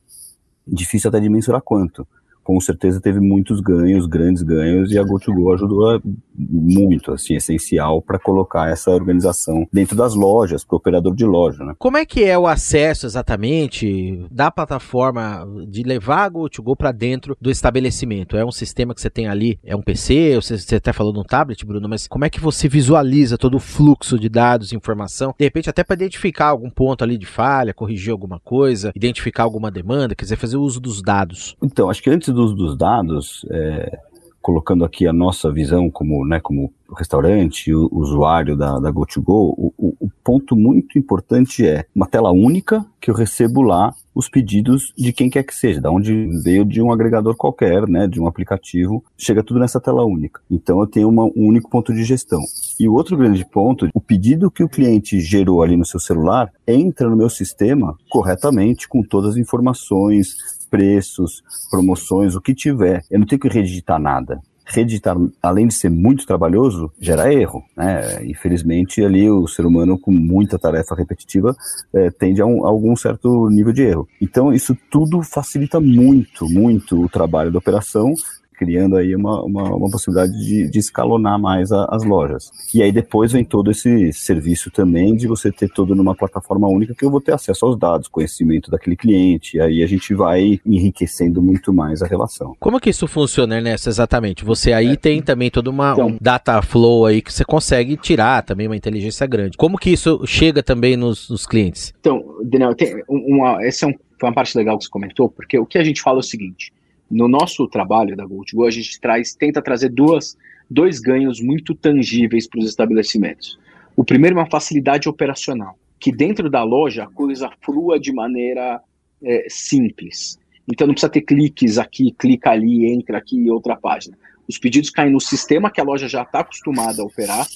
difícil 0.68 1.08
até 1.08 1.20
de 1.20 1.28
mensurar 1.28 1.62
quanto. 1.62 2.06
Com 2.48 2.58
certeza 2.60 2.98
teve 2.98 3.20
muitos 3.20 3.60
ganhos, 3.60 4.06
grandes 4.06 4.42
ganhos, 4.42 4.90
e 4.90 4.98
a 4.98 5.02
GoToGo 5.02 5.52
ajudou 5.52 6.00
muito, 6.34 7.12
assim, 7.12 7.34
essencial 7.34 8.00
para 8.00 8.18
colocar 8.18 8.70
essa 8.70 8.90
organização 8.90 9.66
dentro 9.70 9.94
das 9.94 10.14
lojas, 10.14 10.64
para 10.64 10.74
o 10.74 10.78
operador 10.78 11.14
de 11.14 11.26
loja. 11.26 11.62
Né? 11.62 11.74
Como 11.78 11.98
é 11.98 12.06
que 12.06 12.24
é 12.24 12.38
o 12.38 12.46
acesso 12.46 13.04
exatamente 13.04 14.24
da 14.30 14.50
plataforma 14.50 15.46
de 15.68 15.82
levar 15.82 16.24
a 16.24 16.28
GoToGo 16.30 16.74
para 16.74 16.90
dentro 16.90 17.36
do 17.38 17.50
estabelecimento? 17.50 18.34
É 18.34 18.42
um 18.42 18.50
sistema 18.50 18.94
que 18.94 19.02
você 19.02 19.10
tem 19.10 19.28
ali, 19.28 19.58
é 19.62 19.76
um 19.76 19.82
PC, 19.82 20.36
você, 20.36 20.56
você 20.56 20.76
até 20.76 20.90
falou 20.90 21.12
no 21.12 21.24
tablet, 21.24 21.66
Bruno, 21.66 21.86
mas 21.86 22.08
como 22.08 22.24
é 22.24 22.30
que 22.30 22.40
você 22.40 22.66
visualiza 22.66 23.36
todo 23.36 23.58
o 23.58 23.60
fluxo 23.60 24.18
de 24.18 24.30
dados, 24.30 24.72
informação, 24.72 25.34
de 25.38 25.44
repente 25.44 25.68
até 25.68 25.84
para 25.84 25.96
identificar 25.96 26.46
algum 26.46 26.70
ponto 26.70 27.04
ali 27.04 27.18
de 27.18 27.26
falha, 27.26 27.74
corrigir 27.74 28.10
alguma 28.10 28.40
coisa, 28.40 28.90
identificar 28.96 29.42
alguma 29.42 29.70
demanda, 29.70 30.14
quer 30.14 30.24
dizer, 30.24 30.36
fazer 30.36 30.56
uso 30.56 30.80
dos 30.80 31.02
dados? 31.02 31.54
Então, 31.62 31.90
acho 31.90 32.02
que 32.02 32.08
antes 32.08 32.37
do 32.37 32.37
uso 32.44 32.54
dos 32.54 32.76
dados, 32.76 33.46
é, 33.50 33.98
colocando 34.40 34.84
aqui 34.84 35.06
a 35.06 35.12
nossa 35.12 35.52
visão 35.52 35.90
como, 35.90 36.26
né, 36.26 36.40
como 36.40 36.72
restaurante, 36.96 37.74
o 37.74 37.88
usuário 37.92 38.56
da, 38.56 38.78
da 38.78 38.90
GoToGo, 38.90 39.54
o, 39.56 39.74
o, 39.76 39.96
o 40.00 40.10
ponto 40.24 40.56
muito 40.56 40.98
importante 40.98 41.66
é 41.66 41.84
uma 41.94 42.06
tela 42.06 42.30
única 42.30 42.84
que 43.00 43.10
eu 43.10 43.14
recebo 43.14 43.60
lá 43.60 43.92
os 44.14 44.28
pedidos 44.28 44.92
de 44.96 45.12
quem 45.12 45.28
quer 45.28 45.42
que 45.42 45.54
seja, 45.54 45.80
da 45.80 45.90
onde 45.90 46.26
veio 46.42 46.64
de 46.64 46.80
um 46.80 46.90
agregador 46.90 47.36
qualquer, 47.36 47.86
né, 47.86 48.08
de 48.08 48.20
um 48.20 48.26
aplicativo, 48.26 49.04
chega 49.16 49.44
tudo 49.44 49.60
nessa 49.60 49.80
tela 49.80 50.04
única. 50.04 50.40
Então 50.50 50.80
eu 50.80 50.86
tenho 50.86 51.08
uma, 51.08 51.24
um 51.24 51.46
único 51.46 51.68
ponto 51.68 51.92
de 51.92 52.02
gestão. 52.02 52.40
E 52.80 52.88
o 52.88 52.94
outro 52.94 53.16
grande 53.16 53.44
ponto, 53.44 53.88
o 53.92 54.00
pedido 54.00 54.50
que 54.50 54.64
o 54.64 54.68
cliente 54.68 55.20
gerou 55.20 55.62
ali 55.62 55.76
no 55.76 55.84
seu 55.84 56.00
celular 56.00 56.50
entra 56.66 57.08
no 57.08 57.16
meu 57.16 57.28
sistema 57.28 57.96
corretamente 58.08 58.88
com 58.88 59.02
todas 59.02 59.32
as 59.32 59.36
informações, 59.36 60.57
preços, 60.70 61.42
promoções, 61.70 62.34
o 62.34 62.40
que 62.40 62.54
tiver. 62.54 63.02
Eu 63.10 63.18
não 63.18 63.26
tenho 63.26 63.40
que 63.40 63.48
redigitar 63.48 63.98
nada. 64.00 64.40
Redigitar, 64.64 65.16
além 65.42 65.66
de 65.66 65.74
ser 65.74 65.88
muito 65.88 66.26
trabalhoso, 66.26 66.92
gera 67.00 67.32
erro. 67.32 67.64
Né? 67.74 68.24
Infelizmente, 68.26 69.02
ali 69.02 69.30
o 69.30 69.48
ser 69.48 69.64
humano 69.64 69.98
com 69.98 70.12
muita 70.12 70.58
tarefa 70.58 70.94
repetitiva 70.94 71.56
é, 71.94 72.10
tende 72.10 72.42
a, 72.42 72.46
um, 72.46 72.66
a 72.66 72.68
algum 72.68 72.94
certo 72.94 73.48
nível 73.48 73.72
de 73.72 73.82
erro. 73.82 74.06
Então, 74.20 74.52
isso 74.52 74.76
tudo 74.90 75.22
facilita 75.22 75.80
muito, 75.80 76.46
muito 76.48 77.02
o 77.02 77.08
trabalho 77.08 77.50
da 77.50 77.58
operação 77.58 78.12
criando 78.58 78.96
aí 78.96 79.14
uma, 79.14 79.42
uma, 79.42 79.62
uma 79.74 79.90
possibilidade 79.90 80.32
de, 80.32 80.68
de, 80.68 80.78
escalonar 80.78 81.38
mais 81.38 81.70
a, 81.70 81.86
as 81.90 82.02
lojas. 82.02 82.50
E 82.74 82.82
aí 82.82 82.90
depois 82.90 83.32
vem 83.32 83.44
todo 83.44 83.70
esse 83.70 84.12
serviço 84.12 84.70
também 84.70 85.14
de 85.14 85.28
você 85.28 85.52
ter 85.52 85.68
tudo 85.68 85.94
numa 85.94 86.14
plataforma 86.14 86.68
única 86.68 86.94
que 86.94 87.04
eu 87.04 87.10
vou 87.10 87.20
ter 87.20 87.32
acesso 87.32 87.64
aos 87.64 87.78
dados, 87.78 88.08
conhecimento 88.08 88.70
daquele 88.70 88.96
cliente, 88.96 89.56
e 89.56 89.60
aí 89.60 89.82
a 89.82 89.86
gente 89.86 90.12
vai 90.12 90.60
enriquecendo 90.66 91.40
muito 91.40 91.72
mais 91.72 92.02
a 92.02 92.06
relação. 92.06 92.56
Como 92.58 92.80
que 92.80 92.90
isso 92.90 93.06
funciona, 93.06 93.56
Ernesto, 93.56 93.88
exatamente? 93.88 94.44
Você 94.44 94.72
aí 94.72 94.92
é. 94.92 94.96
tem 94.96 95.22
também 95.22 95.50
toda 95.50 95.70
uma 95.70 95.92
então, 95.92 96.08
um 96.08 96.18
data 96.20 96.60
flow 96.60 97.06
aí 97.06 97.22
que 97.22 97.32
você 97.32 97.44
consegue 97.44 97.96
tirar 97.96 98.42
também 98.42 98.66
uma 98.66 98.76
inteligência 98.76 99.26
grande. 99.26 99.56
Como 99.56 99.78
que 99.78 99.90
isso 99.90 100.26
chega 100.26 100.62
também 100.62 100.96
nos, 100.96 101.30
nos 101.30 101.46
clientes? 101.46 101.94
Então, 102.00 102.24
Daniel, 102.42 102.74
tem 102.74 103.02
uma, 103.08 103.64
essa 103.64 103.86
é 103.86 103.88
um, 103.88 103.94
foi 104.18 104.28
uma 104.28 104.34
parte 104.34 104.56
legal 104.56 104.76
que 104.76 104.84
você 104.84 104.90
comentou, 104.90 105.28
porque 105.28 105.58
o 105.58 105.66
que 105.66 105.78
a 105.78 105.84
gente 105.84 106.02
fala 106.02 106.18
é 106.18 106.20
o 106.20 106.22
seguinte, 106.22 106.72
no 107.10 107.28
nosso 107.28 107.66
trabalho 107.68 108.16
da 108.16 108.24
GoToGo, 108.24 108.66
a 108.66 108.70
gente 108.70 109.00
traz, 109.00 109.34
tenta 109.34 109.62
trazer 109.62 109.88
duas, 109.88 110.36
dois 110.70 111.00
ganhos 111.00 111.40
muito 111.40 111.74
tangíveis 111.74 112.46
para 112.46 112.60
os 112.60 112.68
estabelecimentos. 112.68 113.58
O 113.96 114.04
primeiro 114.04 114.36
é 114.36 114.40
uma 114.40 114.50
facilidade 114.50 115.08
operacional, 115.08 115.78
que 115.98 116.12
dentro 116.12 116.50
da 116.50 116.62
loja 116.62 117.04
a 117.04 117.08
coisa 117.08 117.50
flua 117.62 117.98
de 117.98 118.12
maneira 118.12 118.80
é, 119.22 119.46
simples. 119.48 120.38
Então 120.70 120.86
não 120.86 120.94
precisa 120.94 121.10
ter 121.10 121.22
cliques 121.22 121.78
aqui, 121.78 122.12
clica 122.12 122.50
ali, 122.50 122.86
entra 122.86 123.18
aqui 123.18 123.38
e 123.38 123.50
outra 123.50 123.74
página. 123.74 124.16
Os 124.46 124.58
pedidos 124.58 124.90
caem 124.90 125.12
no 125.12 125.20
sistema 125.20 125.70
que 125.70 125.80
a 125.80 125.84
loja 125.84 126.08
já 126.08 126.22
está 126.22 126.40
acostumada 126.40 127.02
a 127.02 127.04
operar. 127.04 127.46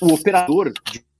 O 0.00 0.12
operador 0.12 0.72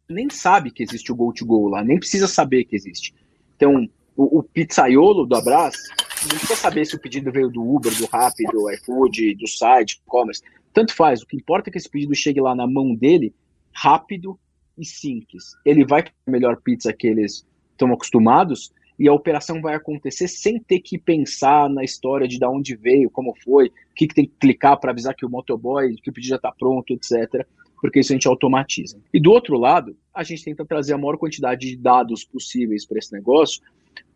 nem 0.08 0.30
sabe 0.30 0.70
que 0.70 0.82
existe 0.82 1.10
o 1.10 1.16
GoToGo 1.16 1.68
lá, 1.68 1.82
nem 1.82 1.98
precisa 1.98 2.28
saber 2.28 2.64
que 2.64 2.76
existe. 2.76 3.12
Então, 3.56 3.88
o, 4.16 4.38
o 4.38 4.42
pizzaiolo 4.42 5.26
do 5.26 5.36
Abras 5.36 5.76
não 6.22 6.38
precisa 6.38 6.56
saber 6.56 6.84
se 6.86 6.96
o 6.96 7.00
pedido 7.00 7.30
veio 7.30 7.50
do 7.50 7.62
Uber, 7.62 7.94
do 7.96 8.06
Rappi, 8.06 8.44
do 8.44 8.70
iFood, 8.70 9.34
do 9.34 9.46
site, 9.46 10.00
e-commerce. 10.04 10.42
Tanto 10.72 10.94
faz. 10.94 11.22
O 11.22 11.26
que 11.26 11.36
importa 11.36 11.68
é 11.68 11.72
que 11.72 11.78
esse 11.78 11.88
pedido 11.88 12.14
chegue 12.14 12.40
lá 12.40 12.54
na 12.54 12.66
mão 12.66 12.94
dele, 12.94 13.34
rápido 13.72 14.38
e 14.78 14.84
simples. 14.84 15.54
Ele 15.64 15.84
vai 15.84 16.02
ter 16.02 16.12
a 16.26 16.30
melhor 16.30 16.56
pizza 16.62 16.92
que 16.92 17.06
eles 17.06 17.46
estão 17.72 17.92
acostumados 17.92 18.72
e 18.98 19.08
a 19.08 19.12
operação 19.12 19.60
vai 19.60 19.74
acontecer 19.74 20.26
sem 20.28 20.58
ter 20.58 20.80
que 20.80 20.98
pensar 20.98 21.68
na 21.68 21.84
história 21.84 22.26
de 22.26 22.38
da 22.38 22.48
onde 22.48 22.74
veio, 22.74 23.10
como 23.10 23.34
foi, 23.44 23.68
o 23.68 23.72
que, 23.94 24.06
que 24.06 24.14
tem 24.14 24.26
que 24.26 24.34
clicar 24.40 24.78
para 24.80 24.90
avisar 24.90 25.14
que 25.14 25.26
o 25.26 25.30
motoboy, 25.30 25.94
que 25.96 26.10
o 26.10 26.12
pedido 26.12 26.30
já 26.30 26.36
está 26.36 26.50
pronto, 26.50 26.92
etc. 26.94 27.46
Porque 27.80 28.00
isso 28.00 28.12
a 28.12 28.14
gente 28.14 28.26
automatiza. 28.26 28.98
E 29.12 29.20
do 29.20 29.30
outro 29.30 29.58
lado, 29.58 29.96
a 30.14 30.22
gente 30.22 30.44
tenta 30.44 30.64
trazer 30.64 30.94
a 30.94 30.98
maior 30.98 31.18
quantidade 31.18 31.68
de 31.68 31.76
dados 31.76 32.24
possíveis 32.24 32.86
para 32.86 32.98
esse 32.98 33.12
negócio, 33.12 33.62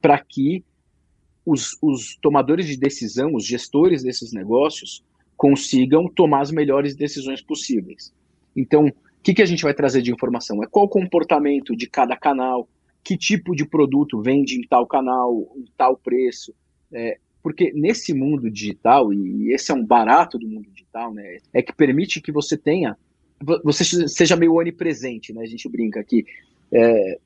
para 0.00 0.18
que 0.18 0.64
os, 1.50 1.76
os 1.82 2.16
tomadores 2.16 2.66
de 2.66 2.76
decisão, 2.76 3.34
os 3.34 3.44
gestores 3.44 4.04
desses 4.04 4.32
negócios, 4.32 5.02
consigam 5.36 6.06
tomar 6.06 6.42
as 6.42 6.52
melhores 6.52 6.94
decisões 6.94 7.42
possíveis. 7.42 8.12
Então, 8.54 8.86
o 8.86 8.92
que, 9.22 9.34
que 9.34 9.42
a 9.42 9.46
gente 9.46 9.64
vai 9.64 9.74
trazer 9.74 10.00
de 10.00 10.12
informação? 10.12 10.62
É 10.62 10.66
qual 10.66 10.84
o 10.84 10.88
comportamento 10.88 11.74
de 11.74 11.88
cada 11.88 12.16
canal, 12.16 12.68
que 13.02 13.16
tipo 13.16 13.56
de 13.56 13.64
produto 13.64 14.22
vende 14.22 14.56
em 14.56 14.62
tal 14.62 14.86
canal, 14.86 15.52
em 15.56 15.64
tal 15.76 15.96
preço. 15.96 16.54
É, 16.92 17.18
porque 17.42 17.72
nesse 17.72 18.14
mundo 18.14 18.48
digital, 18.48 19.12
e 19.12 19.52
esse 19.52 19.72
é 19.72 19.74
um 19.74 19.84
barato 19.84 20.38
do 20.38 20.46
mundo 20.46 20.70
digital, 20.70 21.12
né, 21.12 21.38
é 21.52 21.62
que 21.62 21.72
permite 21.72 22.20
que 22.20 22.30
você 22.30 22.56
tenha, 22.56 22.96
você 23.64 23.84
seja 24.08 24.36
meio 24.36 24.54
onipresente, 24.54 25.32
né, 25.32 25.42
a 25.42 25.46
gente 25.46 25.68
brinca 25.68 25.98
aqui. 25.98 26.24
É, 26.70 27.18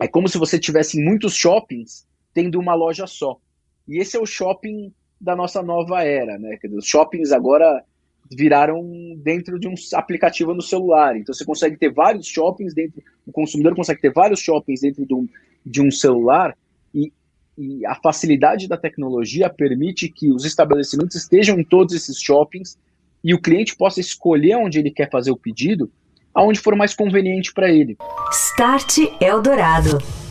é 0.00 0.06
como 0.06 0.28
se 0.28 0.38
você 0.38 0.58
tivesse 0.58 1.02
muitos 1.02 1.34
shoppings 1.34 2.06
tendo 2.32 2.60
uma 2.60 2.74
loja 2.74 3.06
só. 3.06 3.40
E 3.88 3.98
esse 3.98 4.16
é 4.16 4.20
o 4.20 4.26
shopping 4.26 4.92
da 5.20 5.34
nossa 5.34 5.62
nova 5.62 6.02
era, 6.02 6.38
né? 6.38 6.58
Dizer, 6.62 6.76
os 6.76 6.86
shoppings 6.86 7.32
agora 7.32 7.82
viraram 8.30 8.82
dentro 9.18 9.58
de 9.58 9.68
um 9.68 9.74
aplicativo 9.94 10.52
no 10.52 10.62
celular. 10.62 11.16
Então 11.16 11.34
você 11.34 11.44
consegue 11.44 11.76
ter 11.76 11.92
vários 11.92 12.26
shoppings 12.26 12.74
dentro, 12.74 13.02
o 13.26 13.32
consumidor 13.32 13.74
consegue 13.74 14.00
ter 14.00 14.12
vários 14.12 14.40
shoppings 14.40 14.80
dentro 14.80 15.06
de 15.06 15.14
um, 15.14 15.28
de 15.64 15.82
um 15.82 15.90
celular 15.90 16.56
e, 16.94 17.12
e 17.56 17.86
a 17.86 17.94
facilidade 17.94 18.68
da 18.68 18.76
tecnologia 18.76 19.48
permite 19.48 20.08
que 20.08 20.32
os 20.32 20.44
estabelecimentos 20.44 21.16
estejam 21.16 21.58
em 21.58 21.64
todos 21.64 21.94
esses 21.94 22.20
shoppings 22.20 22.78
e 23.22 23.34
o 23.34 23.40
cliente 23.40 23.76
possa 23.76 24.00
escolher 24.00 24.56
onde 24.56 24.78
ele 24.78 24.90
quer 24.90 25.10
fazer 25.10 25.30
o 25.30 25.36
pedido, 25.36 25.90
aonde 26.34 26.60
for 26.60 26.76
mais 26.76 26.94
conveniente 26.94 27.52
para 27.52 27.70
ele. 27.70 27.96
Start 28.30 28.98
Eldorado. 29.20 30.25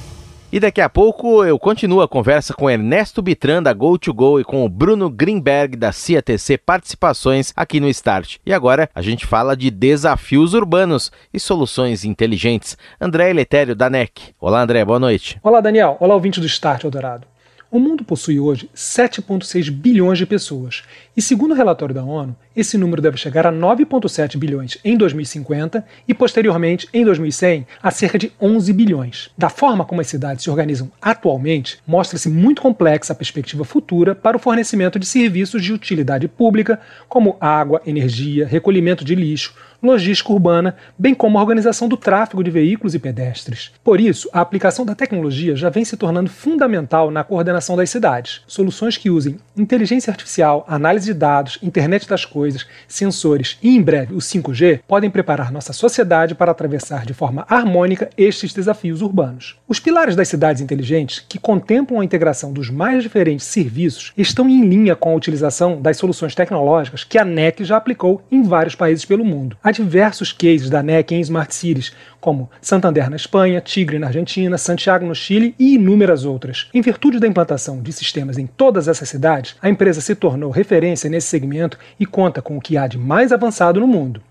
E 0.55 0.59
daqui 0.61 0.79
a 0.79 0.87
pouco 0.87 1.43
eu 1.43 1.59
continuo 1.59 2.01
a 2.01 2.07
conversa 2.07 2.53
com 2.53 2.69
Ernesto 2.69 3.21
Bitran 3.21 3.61
da 3.61 3.75
Go2Go 3.75 4.39
e 4.39 4.45
com 4.45 4.63
o 4.63 4.69
Bruno 4.69 5.09
Greenberg 5.09 5.75
da 5.75 5.91
CATC 5.91 6.57
Participações 6.57 7.51
aqui 7.57 7.81
no 7.81 7.89
Start. 7.89 8.37
E 8.45 8.53
agora 8.53 8.89
a 8.95 9.01
gente 9.01 9.25
fala 9.25 9.53
de 9.57 9.69
desafios 9.69 10.53
urbanos 10.53 11.11
e 11.33 11.41
soluções 11.41 12.05
inteligentes. 12.05 12.77
André 13.01 13.33
Letério 13.33 13.75
da 13.75 13.89
NEC. 13.89 14.33
Olá 14.39 14.61
André, 14.61 14.85
boa 14.85 14.97
noite. 14.97 15.37
Olá 15.43 15.59
Daniel, 15.59 15.97
olá 15.99 16.13
ouvinte 16.13 16.39
do 16.39 16.45
Start 16.45 16.85
Eldorado. 16.85 17.27
O 17.75 17.79
mundo 17.79 18.05
possui 18.05 18.39
hoje 18.39 18.69
7,6 18.73 19.69
bilhões 19.69 20.17
de 20.17 20.25
pessoas, 20.25 20.83
e 21.17 21.21
segundo 21.21 21.51
o 21.51 21.53
relatório 21.53 21.93
da 21.93 22.05
ONU, 22.05 22.33
esse 22.55 22.77
número 22.77 23.01
deve 23.01 23.17
chegar 23.17 23.45
a 23.45 23.51
9,7 23.51 24.37
bilhões 24.37 24.77
em 24.81 24.95
2050 24.95 25.85
e, 26.07 26.13
posteriormente, 26.13 26.87
em 26.93 27.03
2100, 27.03 27.67
a 27.83 27.91
cerca 27.91 28.17
de 28.17 28.31
11 28.41 28.71
bilhões. 28.71 29.29
Da 29.37 29.49
forma 29.49 29.83
como 29.83 29.99
as 29.99 30.07
cidades 30.07 30.45
se 30.45 30.49
organizam 30.49 30.89
atualmente, 31.01 31.77
mostra-se 31.85 32.29
muito 32.29 32.61
complexa 32.61 33.11
a 33.11 33.15
perspectiva 33.15 33.65
futura 33.65 34.15
para 34.15 34.37
o 34.37 34.39
fornecimento 34.39 34.97
de 34.97 35.05
serviços 35.05 35.61
de 35.61 35.73
utilidade 35.73 36.29
pública, 36.29 36.79
como 37.09 37.35
água, 37.41 37.81
energia, 37.85 38.47
recolhimento 38.47 39.03
de 39.03 39.15
lixo, 39.15 39.53
logística 39.85 40.33
urbana, 40.33 40.75
bem 40.97 41.13
como 41.13 41.37
a 41.37 41.41
organização 41.41 41.87
do 41.87 41.95
tráfego 41.95 42.43
de 42.43 42.51
veículos 42.51 42.95
e 42.95 42.99
pedestres. 42.99 43.71
Por 43.83 43.99
isso, 43.99 44.29
a 44.33 44.41
aplicação 44.41 44.85
da 44.85 44.95
tecnologia 44.95 45.55
já 45.55 45.69
vem 45.69 45.85
se 45.85 45.95
tornando 45.95 46.29
fundamental 46.29 47.11
na 47.11 47.23
coordenação 47.23 47.77
das 47.77 47.89
cidades. 47.89 48.41
Soluções 48.47 48.97
que 48.97 49.09
usem 49.09 49.37
inteligência 49.57 50.11
artificial, 50.11 50.65
análise 50.67 51.05
de 51.05 51.13
dados, 51.13 51.57
internet 51.61 52.07
das 52.07 52.25
coisas, 52.25 52.65
sensores 52.87 53.57
e, 53.61 53.75
em 53.75 53.81
breve, 53.81 54.13
o 54.13 54.17
5G 54.17 54.81
podem 54.87 55.09
preparar 55.09 55.51
nossa 55.51 55.73
sociedade 55.73 56.35
para 56.35 56.51
atravessar 56.51 57.05
de 57.05 57.13
forma 57.13 57.45
harmônica 57.49 58.09
estes 58.17 58.53
desafios 58.53 59.01
urbanos. 59.01 59.57
Os 59.67 59.79
pilares 59.79 60.15
das 60.15 60.27
cidades 60.27 60.61
inteligentes, 60.61 61.23
que 61.27 61.39
contemplam 61.39 61.99
a 61.99 62.05
integração 62.05 62.51
dos 62.51 62.69
mais 62.69 63.03
diferentes 63.03 63.45
serviços, 63.45 64.13
estão 64.17 64.49
em 64.49 64.67
linha 64.67 64.95
com 64.95 65.11
a 65.11 65.15
utilização 65.15 65.81
das 65.81 65.97
soluções 65.97 66.35
tecnológicas 66.35 67.03
que 67.03 67.17
a 67.17 67.25
NEC 67.25 67.63
já 67.63 67.77
aplicou 67.77 68.21
em 68.31 68.43
vários 68.43 68.75
países 68.75 69.05
pelo 69.05 69.25
mundo. 69.25 69.57
A 69.63 69.71
diversos 69.75 70.31
cases 70.31 70.69
da 70.69 70.81
NEC 70.81 71.13
em 71.13 71.21
Smart 71.21 71.53
Cities, 71.53 71.93
como 72.19 72.49
Santander 72.61 73.09
na 73.09 73.15
Espanha, 73.15 73.61
Tigre 73.61 73.99
na 73.99 74.07
Argentina, 74.07 74.57
Santiago 74.57 75.05
no 75.05 75.13
Chile 75.13 75.53
e 75.59 75.75
inúmeras 75.75 76.25
outras. 76.25 76.69
Em 76.73 76.81
virtude 76.81 77.19
da 77.19 77.27
implantação 77.27 77.81
de 77.81 77.93
sistemas 77.93 78.37
em 78.37 78.47
todas 78.47 78.87
essas 78.87 79.09
cidades, 79.09 79.55
a 79.61 79.69
empresa 79.69 80.01
se 80.01 80.15
tornou 80.15 80.51
referência 80.51 81.09
nesse 81.09 81.27
segmento 81.27 81.77
e 81.99 82.05
conta 82.05 82.41
com 82.41 82.57
o 82.57 82.61
que 82.61 82.77
há 82.77 82.87
de 82.87 82.97
mais 82.97 83.31
avançado 83.31 83.79
no 83.79 83.87
mundo. 83.87 84.21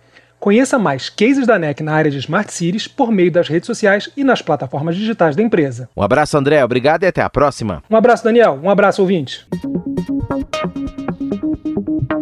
Conheça 0.41 0.79
mais 0.79 1.09
cases 1.09 1.47
da 1.47 1.59
NEC 1.59 1.83
na 1.83 1.95
área 1.95 2.11
de 2.11 2.19
Smart 2.19 2.53
Cities 2.53 2.87
por 2.87 3.11
meio 3.11 3.33
das 3.33 3.49
redes 3.49 3.67
sociais 3.67 4.11
e 4.15 4.23
nas 4.23 4.43
plataformas 4.43 4.95
digitais 4.95 5.35
da 5.35 5.43
empresa. 5.43 5.89
Um 5.97 6.03
abraço, 6.03 6.37
André. 6.37 6.63
Obrigado 6.63 7.05
e 7.05 7.07
até 7.07 7.23
a 7.23 7.31
próxima. 7.31 7.83
Um 7.89 7.97
abraço, 7.97 8.25
Daniel. 8.25 8.61
Um 8.63 8.69
abraço, 8.69 9.01
ouvinte. 9.01 9.47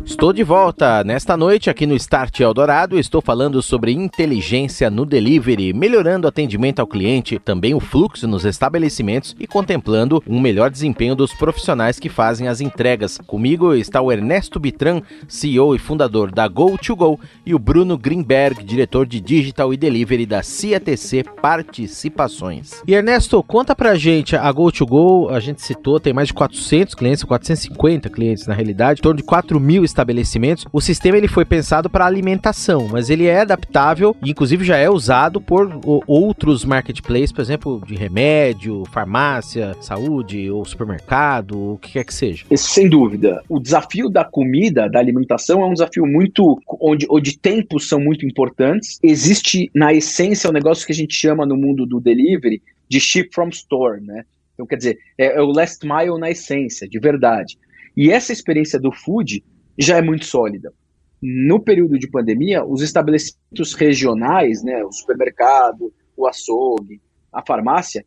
Estou 0.05 0.33
de 0.33 0.45
volta 0.45 1.03
nesta 1.03 1.37
noite 1.37 1.69
aqui 1.69 1.87
no 1.87 1.97
Start 1.97 2.41
Eldorado. 2.41 2.99
Estou 2.99 3.21
falando 3.21 3.61
sobre 3.61 3.93
inteligência 3.93 4.89
no 4.89 5.05
delivery, 5.05 5.73
melhorando 5.73 6.27
o 6.27 6.29
atendimento 6.29 6.81
ao 6.81 6.87
cliente, 6.87 7.39
também 7.39 7.75
o 7.75 7.81
fluxo 7.81 8.29
nos 8.29 8.45
estabelecimentos 8.45 9.35
e 9.39 9.47
contemplando 9.47 10.23
um 10.27 10.41
melhor 10.41 10.71
desempenho 10.71 11.15
dos 11.15 11.33
profissionais 11.33 11.99
que 11.99 12.09
fazem 12.09 12.47
as 12.47 12.61
entregas. 12.61 13.19
Comigo 13.27 13.75
está 13.75 14.01
o 14.01 14.13
Ernesto 14.13 14.61
Bitran, 14.61 15.03
CEO 15.27 15.75
e 15.75 15.79
fundador 15.79 16.31
da 16.31 16.49
Go2Go, 16.49 17.19
e 17.45 17.55
o 17.55 17.59
Bruno 17.59 17.99
Greenberg, 17.99 18.63
diretor 18.65 19.07
de 19.07 19.21
Digital 19.21 19.75
e 19.75 19.77
Delivery 19.77 20.25
da 20.25 20.41
CATC 20.41 21.25
Participações. 21.41 22.83
E 22.87 22.95
Ernesto, 22.95 23.43
conta 23.43 23.75
pra 23.75 23.97
gente, 23.97 24.37
a 24.37 24.53
Go2Go, 24.55 25.31
a 25.31 25.41
gente 25.41 25.63
citou, 25.63 25.99
tem 25.99 26.13
mais 26.13 26.29
de 26.29 26.35
400 26.35 26.95
clientes, 26.95 27.25
450 27.25 28.09
clientes 28.09 28.47
na 28.47 28.55
realidade, 28.55 29.02
torno 29.03 29.19
de 29.19 29.25
4 29.25 29.59
mil 29.59 29.85
estabelecimentos. 29.85 30.65
O 30.73 30.81
sistema 30.81 31.19
ele 31.19 31.29
foi 31.29 31.45
pensado 31.45 31.91
para 31.91 32.07
alimentação, 32.07 32.89
mas 32.89 33.11
ele 33.11 33.27
é 33.27 33.41
adaptável 33.41 34.17
e 34.25 34.31
inclusive 34.31 34.65
já 34.65 34.77
é 34.77 34.89
usado 34.89 35.41
por 35.41 35.81
outros 36.07 36.65
marketplaces, 36.65 37.33
por 37.33 37.41
exemplo, 37.41 37.83
de 37.87 37.97
remédio, 37.97 38.85
farmácia, 38.93 39.75
saúde 39.81 40.49
ou 40.51 40.65
supermercado, 40.65 41.75
o 41.75 41.79
que 41.79 41.93
quer 41.93 42.05
que 42.05 42.15
seja. 42.15 42.47
Sem 42.57 42.89
dúvida. 42.89 43.43
O 43.49 43.59
desafio 43.59 44.09
da 44.09 44.25
comida, 44.25 44.89
da 44.89 45.01
alimentação 45.01 45.63
é 45.63 45.67
um 45.67 45.73
desafio 45.73 46.07
muito 46.07 46.61
onde, 46.81 47.07
onde 47.11 47.37
tempos 47.37 47.89
são 47.89 47.99
muito 47.99 48.25
importantes. 48.25 49.01
Existe 49.03 49.71
na 49.75 49.93
essência 49.93 50.49
um 50.49 50.53
negócio 50.53 50.87
que 50.87 50.93
a 50.93 50.97
gente 50.97 51.15
chama 51.15 51.45
no 51.45 51.57
mundo 51.57 51.85
do 51.85 52.01
delivery 52.01 52.63
de 52.89 53.01
ship 53.01 53.31
from 53.35 53.49
store, 53.49 54.01
né? 54.01 54.25
Então, 54.55 54.67
quer 54.67 54.77
dizer, 54.77 54.99
é, 55.19 55.39
é 55.39 55.41
o 55.41 55.47
last 55.47 55.85
mile 55.85 56.19
na 56.21 56.31
essência, 56.31 56.89
de 56.89 56.99
verdade. 57.01 57.59
E 57.97 58.11
essa 58.11 58.33
experiência 58.33 58.79
do 58.79 58.93
food 58.93 59.45
já 59.79 59.99
é 59.99 60.03
muito 60.03 60.25
sólida. 60.25 60.73
No 61.21 61.61
período 61.61 61.99
de 61.99 62.09
pandemia, 62.09 62.65
os 62.65 62.83
estabelecimentos 62.83 63.75
regionais, 63.75 64.63
né, 64.63 64.85
o 64.85 64.93
supermercado, 64.93 65.93
o 66.17 66.27
açougue, 66.27 67.01
a 67.33 67.45
farmácia, 67.47 68.05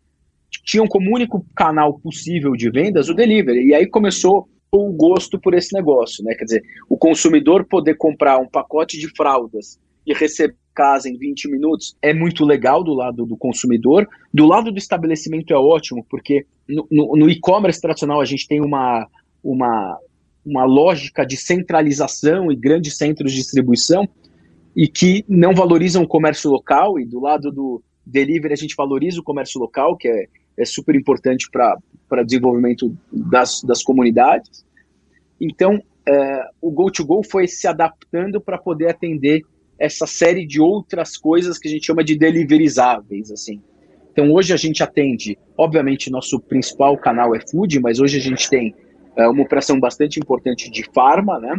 tinham 0.63 0.87
como 0.87 1.13
único 1.13 1.45
canal 1.55 1.99
possível 1.99 2.53
de 2.53 2.69
vendas 2.69 3.09
o 3.09 3.13
delivery. 3.13 3.67
E 3.67 3.73
aí 3.73 3.87
começou 3.87 4.47
o 4.71 4.91
gosto 4.91 5.39
por 5.39 5.53
esse 5.53 5.73
negócio, 5.73 6.23
né? 6.23 6.35
Quer 6.35 6.45
dizer, 6.45 6.63
o 6.89 6.97
consumidor 6.97 7.65
poder 7.65 7.95
comprar 7.95 8.37
um 8.37 8.47
pacote 8.47 8.99
de 8.99 9.07
fraldas 9.15 9.79
e 10.05 10.13
receber 10.13 10.55
casa 10.75 11.09
em 11.09 11.17
20 11.17 11.49
minutos 11.49 11.95
é 12.01 12.13
muito 12.13 12.43
legal 12.43 12.83
do 12.83 12.93
lado 12.93 13.25
do 13.25 13.37
consumidor. 13.37 14.07
Do 14.33 14.45
lado 14.45 14.71
do 14.71 14.77
estabelecimento 14.77 15.53
é 15.53 15.57
ótimo, 15.57 16.05
porque 16.09 16.45
no, 16.67 16.85
no, 16.91 17.15
no 17.15 17.29
e-commerce 17.29 17.79
tradicional 17.79 18.19
a 18.19 18.25
gente 18.25 18.45
tem 18.45 18.59
uma, 18.59 19.07
uma, 19.45 19.97
uma 20.43 20.65
lógica 20.65 21.23
de 21.25 21.37
centralização 21.37 22.51
e 22.51 22.55
grandes 22.55 22.97
centros 22.97 23.31
de 23.31 23.37
distribuição 23.37 24.07
e 24.75 24.87
que 24.87 25.23
não 25.29 25.53
valorizam 25.53 26.03
o 26.03 26.07
comércio 26.07 26.49
local, 26.51 26.99
e 26.99 27.05
do 27.05 27.21
lado 27.21 27.51
do 27.51 27.81
delivery 28.05 28.53
a 28.53 28.57
gente 28.57 28.75
valoriza 28.75 29.21
o 29.21 29.23
comércio 29.23 29.59
local, 29.61 29.95
que 29.95 30.07
é, 30.07 30.25
é 30.57 30.65
super 30.65 30.95
importante 30.95 31.49
para 31.49 31.77
o 32.11 32.25
desenvolvimento 32.25 32.97
das, 33.11 33.61
das 33.61 33.81
comunidades. 33.81 34.65
Então, 35.39 35.81
é, 36.05 36.43
o 36.61 36.71
Go2Go 36.71 37.25
foi 37.29 37.47
se 37.47 37.67
adaptando 37.67 38.41
para 38.41 38.57
poder 38.57 38.89
atender 38.89 39.43
essa 39.79 40.05
série 40.05 40.45
de 40.45 40.59
outras 40.59 41.17
coisas 41.17 41.57
que 41.57 41.67
a 41.67 41.71
gente 41.71 41.85
chama 41.85 42.03
de 42.03 42.17
deliverizáveis, 42.17 43.31
assim. 43.31 43.61
Então 44.11 44.31
hoje 44.31 44.53
a 44.53 44.57
gente 44.57 44.81
atende, 44.81 45.37
obviamente 45.57 46.09
nosso 46.09 46.39
principal 46.39 46.97
canal 46.97 47.35
é 47.35 47.39
food, 47.51 47.81
mas 47.81 47.99
hoje 47.99 48.17
a 48.17 48.21
gente 48.21 48.49
tem 48.49 48.73
uh, 49.17 49.31
uma 49.31 49.43
operação 49.43 49.79
bastante 49.79 50.19
importante 50.19 50.69
de 50.69 50.83
farma, 50.93 51.39
né? 51.39 51.55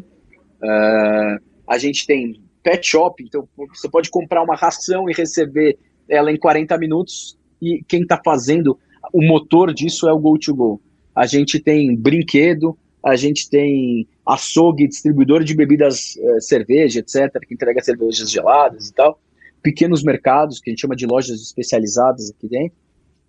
Uh, 0.63 1.43
a 1.69 1.79
gente 1.79 2.07
tem 2.07 2.41
pet 2.63 2.87
shop, 2.87 3.23
então 3.23 3.49
você 3.69 3.89
pode 3.89 4.11
comprar 4.11 4.43
uma 4.43 4.57
ração 4.57 5.09
e 5.09 5.13
receber 5.13 5.79
ela 6.09 6.31
em 6.33 6.37
40 6.37 6.77
minutos 6.79 7.39
e 7.61 7.83
quem 7.87 8.03
está 8.03 8.21
fazendo 8.25 8.79
o 9.13 9.23
motor 9.23 9.73
disso 9.73 10.09
é 10.09 10.13
o 10.13 10.21
Go2Go. 10.21 10.81
A 11.15 11.27
gente 11.27 11.61
tem 11.61 11.97
brinquedo, 11.97 12.77
a 13.05 13.15
gente 13.17 13.49
tem 13.49 14.09
açougue, 14.27 14.89
distribuidor 14.89 15.45
de 15.45 15.55
bebidas, 15.55 16.17
uh, 16.17 16.41
cerveja, 16.41 17.01
etc., 17.01 17.31
que 17.47 17.55
entrega 17.55 17.83
cervejas 17.83 18.31
geladas 18.31 18.89
e 18.89 18.95
tal, 18.95 19.21
pequenos 19.63 20.03
mercados, 20.03 20.61
que 20.61 20.71
a 20.71 20.73
gente 20.73 20.81
chama 20.81 20.97
de 20.97 21.07
lojas 21.07 21.41
especializadas 21.41 22.31
aqui 22.31 22.49
dentro, 22.49 22.77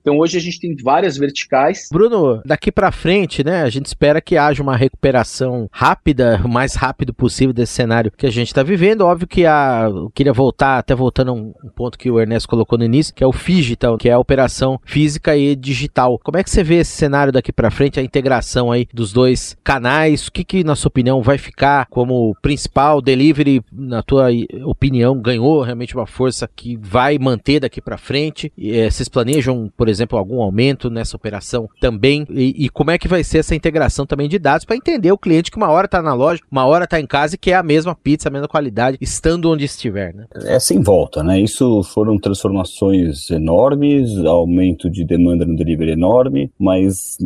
então 0.08 0.20
hoje 0.20 0.38
a 0.38 0.40
gente 0.40 0.58
tem 0.58 0.74
várias 0.74 1.18
verticais. 1.18 1.90
Bruno, 1.92 2.42
daqui 2.46 2.72
para 2.72 2.94
frente, 2.94 3.44
né, 3.44 3.64
a 3.64 3.70
gente 3.70 3.88
espera 3.88 4.22
que 4.22 4.38
haja 4.38 4.64
uma 4.64 4.78
recuperação 4.78 5.68
rápida, 5.70 6.42
o 6.46 6.48
mais 6.48 6.76
rápido 6.76 7.14
possível 7.14 7.52
desse 7.52 7.74
cenário 7.74 8.10
que 8.10 8.26
a 8.26 8.32
gente 8.32 8.48
está 8.48 8.64
vivendo. 8.64 9.02
Óbvio 9.02 9.28
que 9.28 9.46
a, 9.46 9.90
eu 9.90 10.10
queria 10.16 10.32
voltar, 10.32 10.78
até 10.78 10.96
voltando 10.96 11.32
a 11.32 11.34
um, 11.34 11.54
ponto 11.76 11.98
que 11.98 12.10
o 12.10 12.22
Ernesto 12.22 12.48
colocou 12.48 12.80
no 12.80 12.86
início, 12.86 13.14
que 13.14 13.22
é 13.22 13.28
o 13.28 13.34
Figital, 13.34 13.98
que 13.98 14.08
é 14.08 14.14
a 14.14 14.20
operação 14.20 14.80
física 14.86 15.36
e 15.36 15.58
digital. 15.58 16.18
Como 16.24 16.38
é 16.38 16.44
que 16.44 16.50
você 16.50 16.64
vê 16.64 16.76
esse 16.76 16.92
cenário 16.92 17.34
daqui 17.34 17.52
para 17.52 17.70
frente, 17.70 18.00
a 18.00 18.04
integração 18.04 18.72
aí 18.72 18.88
dos 18.94 19.12
dois 19.12 19.58
canais? 19.62 20.28
O 20.28 20.32
que, 20.32 20.46
que 20.46 20.64
na 20.64 20.76
sua 20.78 20.88
opinião 20.88 21.22
vai 21.22 21.38
ficar 21.38 21.86
como 21.88 22.34
principal 22.42 23.02
delivery, 23.02 23.62
na 23.74 24.02
tua 24.02 24.30
opinião, 24.64 25.20
ganhou 25.20 25.62
realmente 25.64 25.94
uma 25.94 26.08
força 26.08 26.50
que 26.56 26.78
vai 26.78 27.18
manter 27.20 27.60
daqui 27.60 27.82
para 27.82 27.98
frente? 27.98 28.54
E, 28.58 28.72
é, 28.72 28.90
vocês 28.90 29.10
planejam, 29.10 29.70
por 29.76 29.90
exemplo, 29.90 29.97
exemplo, 29.98 30.18
algum 30.18 30.42
aumento 30.42 30.90
nessa 30.90 31.16
operação 31.16 31.70
também? 31.80 32.26
E, 32.30 32.66
e 32.66 32.70
como 32.70 32.92
é 32.92 32.98
que 32.98 33.08
vai 33.08 33.24
ser 33.24 33.40
essa 33.40 33.56
integração 33.56 34.06
também 34.06 34.30
de 34.30 34.40
dados 34.40 34.66
para 34.66 34.76
entender 34.76 35.12
o 35.12 35.18
cliente 35.18 35.52
que 35.52 35.58
uma 35.58 35.70
hora 35.70 35.86
está 35.86 36.02
na 36.02 36.14
loja, 36.14 36.42
uma 36.52 36.66
hora 36.66 36.86
está 36.86 37.00
em 37.00 37.06
casa 37.06 37.36
e 37.36 37.38
que 37.38 37.52
é 37.52 37.56
a 37.56 37.64
mesma 37.64 37.96
pizza, 37.96 38.30
a 38.30 38.32
mesma 38.32 38.48
qualidade, 38.48 38.98
estando 39.02 39.52
onde 39.52 39.66
estiver, 39.66 40.14
né? 40.14 40.26
É 40.46 40.60
sem 40.60 40.82
volta, 40.82 41.24
né? 41.24 41.40
Isso 41.40 41.84
foram 41.84 42.18
transformações 42.18 43.30
enormes, 43.30 44.18
aumento 44.26 44.90
de 44.90 45.04
demanda 45.04 45.46
no 45.46 45.56
delivery 45.56 45.92
enorme, 45.92 46.52
mas 46.60 47.18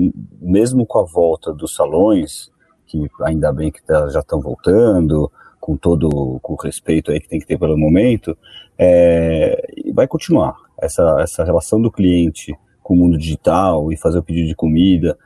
mesmo 0.42 0.86
com 0.86 1.00
a 1.00 1.04
volta 1.04 1.54
dos 1.54 1.75
salões, 1.75 2.50
que 2.88 3.08
ainda 3.24 3.51
bem 3.54 3.72
que 3.72 3.84
tá, 3.84 4.10
já 4.10 4.20
estão 4.20 4.42
voltando, 4.42 5.32
com 5.60 5.78
todo 5.78 6.10
o 6.10 6.56
respeito 6.56 7.12
aí 7.12 7.20
que 7.20 7.30
tem 7.30 7.40
que 7.40 7.46
ter 7.46 7.58
pelo 7.58 7.78
momento, 7.78 8.36
é, 8.78 9.63
vai 9.94 10.08
continuar 10.08 10.56
essa, 10.82 11.18
essa 11.20 11.44
relação 11.44 11.82
do 11.82 11.92
cliente 11.92 12.54
com 12.82 12.96
o 12.96 12.98
mundo 12.98 13.18
digital 13.18 13.92
e 13.92 13.98
fazer 13.98 14.20
o 14.20 14.24
pedido 14.24 14.48
de 14.48 14.56
comida 14.56 15.18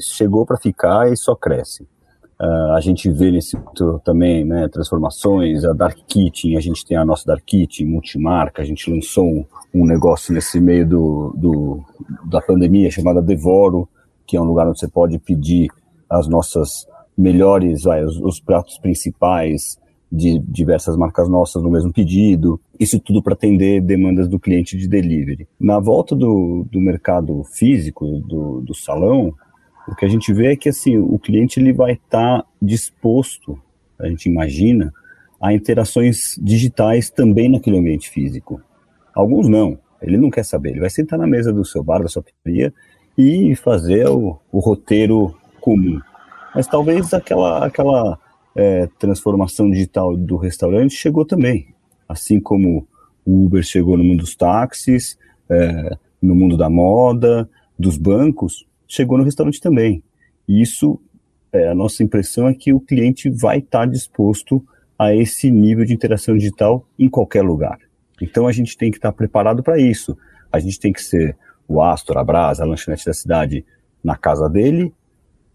chegou 0.00 0.46
para 0.46 0.56
ficar 0.56 1.10
e 1.12 1.16
só 1.16 1.34
cresce. 1.34 1.86
Uh, 2.40 2.72
a 2.72 2.80
gente 2.80 3.08
vê 3.10 3.30
nesse 3.30 3.56
também 4.04 4.44
né, 4.44 4.68
transformações, 4.68 5.64
a 5.64 5.72
Dark 5.72 5.96
Kitchen, 6.08 6.56
a 6.56 6.60
gente 6.60 6.84
tem 6.84 6.96
a 6.96 7.04
nossa 7.04 7.24
Dark 7.24 7.44
Kitchen 7.44 7.86
multimarca, 7.86 8.62
a 8.62 8.64
gente 8.64 8.90
lançou 8.90 9.24
um, 9.24 9.44
um 9.72 9.86
negócio 9.86 10.34
nesse 10.34 10.60
meio 10.60 10.88
do, 10.88 11.34
do, 11.36 11.84
da 12.24 12.40
pandemia 12.40 12.90
chamada 12.90 13.22
Devoro, 13.22 13.88
que 14.26 14.36
é 14.36 14.40
um 14.40 14.44
lugar 14.44 14.66
onde 14.66 14.80
você 14.80 14.88
pode 14.88 15.18
pedir 15.20 15.70
as 16.10 16.26
nossas 16.26 16.86
melhores, 17.16 17.84
vai, 17.84 18.04
os, 18.04 18.16
os 18.18 18.40
pratos 18.40 18.76
principais, 18.78 19.78
de 20.12 20.38
diversas 20.40 20.94
marcas 20.94 21.26
nossas 21.26 21.62
no 21.62 21.70
mesmo 21.70 21.90
pedido, 21.90 22.60
isso 22.78 23.00
tudo 23.00 23.22
para 23.22 23.32
atender 23.32 23.80
demandas 23.80 24.28
do 24.28 24.38
cliente 24.38 24.76
de 24.76 24.86
delivery. 24.86 25.48
Na 25.58 25.80
volta 25.80 26.14
do, 26.14 26.66
do 26.70 26.78
mercado 26.78 27.42
físico, 27.44 28.06
do, 28.20 28.60
do 28.60 28.74
salão, 28.74 29.34
o 29.88 29.94
que 29.94 30.04
a 30.04 30.08
gente 30.08 30.30
vê 30.32 30.52
é 30.52 30.56
que 30.56 30.68
assim, 30.68 30.98
o 30.98 31.18
cliente 31.18 31.58
ele 31.58 31.72
vai 31.72 31.94
estar 31.94 32.42
tá 32.42 32.48
disposto, 32.60 33.58
a 33.98 34.06
gente 34.06 34.28
imagina, 34.28 34.92
a 35.40 35.54
interações 35.54 36.38
digitais 36.40 37.08
também 37.08 37.48
naquele 37.48 37.78
ambiente 37.78 38.10
físico. 38.10 38.60
Alguns 39.14 39.48
não, 39.48 39.78
ele 40.02 40.18
não 40.18 40.30
quer 40.30 40.44
saber, 40.44 40.70
ele 40.70 40.80
vai 40.80 40.90
sentar 40.90 41.18
na 41.18 41.26
mesa 41.26 41.50
do 41.52 41.64
seu 41.64 41.82
bar, 41.82 42.02
da 42.02 42.08
sua 42.08 42.22
pizzeria 42.22 42.72
e 43.16 43.56
fazer 43.56 44.08
o, 44.08 44.38
o 44.52 44.58
roteiro 44.60 45.34
comum. 45.58 45.98
Mas 46.54 46.66
talvez 46.66 47.14
aquela, 47.14 47.64
aquela 47.64 48.18
é, 48.54 48.86
transformação 48.98 49.70
digital 49.70 50.16
do 50.16 50.36
restaurante 50.36 50.94
chegou 50.94 51.24
também. 51.24 51.74
Assim 52.08 52.40
como 52.40 52.86
o 53.24 53.44
Uber 53.44 53.62
chegou 53.62 53.96
no 53.96 54.04
mundo 54.04 54.20
dos 54.20 54.34
táxis, 54.34 55.18
é, 55.48 55.96
no 56.20 56.34
mundo 56.34 56.56
da 56.56 56.68
moda, 56.68 57.48
dos 57.78 57.96
bancos, 57.96 58.66
chegou 58.86 59.18
no 59.18 59.24
restaurante 59.24 59.60
também. 59.60 60.02
E 60.46 60.60
isso, 60.60 61.00
é, 61.52 61.68
a 61.68 61.74
nossa 61.74 62.02
impressão 62.02 62.48
é 62.48 62.54
que 62.54 62.72
o 62.72 62.80
cliente 62.80 63.30
vai 63.30 63.58
estar 63.58 63.86
disposto 63.86 64.64
a 64.98 65.14
esse 65.14 65.50
nível 65.50 65.84
de 65.84 65.92
interação 65.92 66.36
digital 66.36 66.86
em 66.98 67.08
qualquer 67.08 67.42
lugar. 67.42 67.78
Então 68.20 68.46
a 68.46 68.52
gente 68.52 68.76
tem 68.76 68.90
que 68.90 68.98
estar 68.98 69.12
preparado 69.12 69.62
para 69.62 69.78
isso. 69.78 70.16
A 70.52 70.58
gente 70.58 70.78
tem 70.78 70.92
que 70.92 71.02
ser 71.02 71.36
o 71.66 71.80
Astor, 71.82 72.18
a 72.18 72.24
Brasa, 72.24 72.62
a 72.62 72.66
lanchonete 72.66 73.06
da 73.06 73.12
cidade 73.12 73.64
na 74.04 74.16
casa 74.16 74.48
dele, 74.48 74.92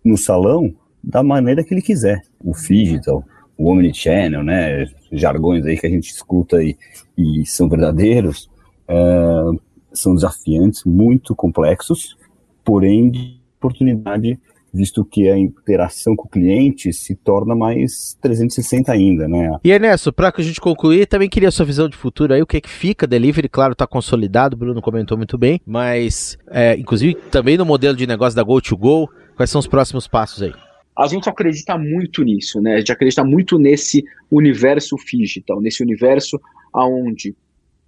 no 0.04 0.18
salão, 0.18 0.74
da 1.08 1.24
maneira 1.24 1.64
que 1.64 1.74
ele 1.74 1.82
quiser. 1.82 2.22
O 2.44 2.52
digital, 2.54 3.24
o 3.58 3.70
omnichannel, 3.70 4.44
né, 4.44 4.86
jargões 5.12 5.66
aí 5.66 5.78
que 5.78 5.88
a 5.88 5.90
gente 5.90 6.12
escuta 6.12 6.62
e, 6.62 6.76
e 7.18 7.46
são 7.46 7.70
verdadeiros, 7.70 8.50
é, 8.88 8.96
são 9.94 10.14
desafiantes, 10.14 10.84
muito 10.84 11.34
complexos, 11.34 12.18
porém 12.64 13.10
de 13.10 13.38
oportunidade, 13.58 14.38
visto 14.72 15.04
que 15.06 15.30
a 15.30 15.38
interação 15.38 16.14
com 16.14 16.28
o 16.28 16.30
cliente 16.30 16.92
se 16.92 17.16
torna 17.16 17.56
mais 17.56 18.18
360 18.22 18.92
ainda, 18.92 19.30
né? 19.30 19.58
E 19.64 19.72
Ernesto, 19.72 20.12
para 20.12 20.30
que 20.32 20.42
a 20.42 20.44
gente 20.44 20.60
concluir, 20.60 21.08
também 21.08 21.30
queria 21.30 21.48
a 21.48 21.52
sua 21.52 21.66
visão 21.66 21.88
de 21.88 21.96
futuro 21.96 22.34
aí, 22.34 22.42
o 22.42 22.46
que 22.46 22.58
é 22.58 22.62
que 22.62 22.70
fica, 22.70 23.08
delivery, 23.08 23.48
claro, 23.48 23.72
está 23.72 23.88
consolidado, 23.88 24.56
o 24.56 24.60
Bruno 24.60 24.82
comentou 24.82 25.18
muito 25.18 25.38
bem, 25.38 25.62
mas 25.66 26.38
é, 26.52 26.76
inclusive 26.78 27.16
também 27.32 27.58
no 27.58 27.66
modelo 27.66 27.96
de 27.96 28.06
negócio 28.06 28.36
da 28.36 28.44
Go2Go, 28.44 29.08
quais 29.38 29.50
são 29.50 29.60
os 29.60 29.68
próximos 29.68 30.06
passos 30.06 30.44
aí? 30.44 30.67
A 30.98 31.08
gente 31.08 31.30
acredita 31.30 31.78
muito 31.78 32.24
nisso, 32.24 32.60
né? 32.60 32.76
A 32.76 32.78
gente 32.80 32.92
acredita 32.92 33.24
muito 33.24 33.60
nesse 33.60 34.04
universo 34.32 34.96
digital, 35.06 35.62
nesse 35.62 35.84
universo 35.84 36.40
aonde 36.74 37.36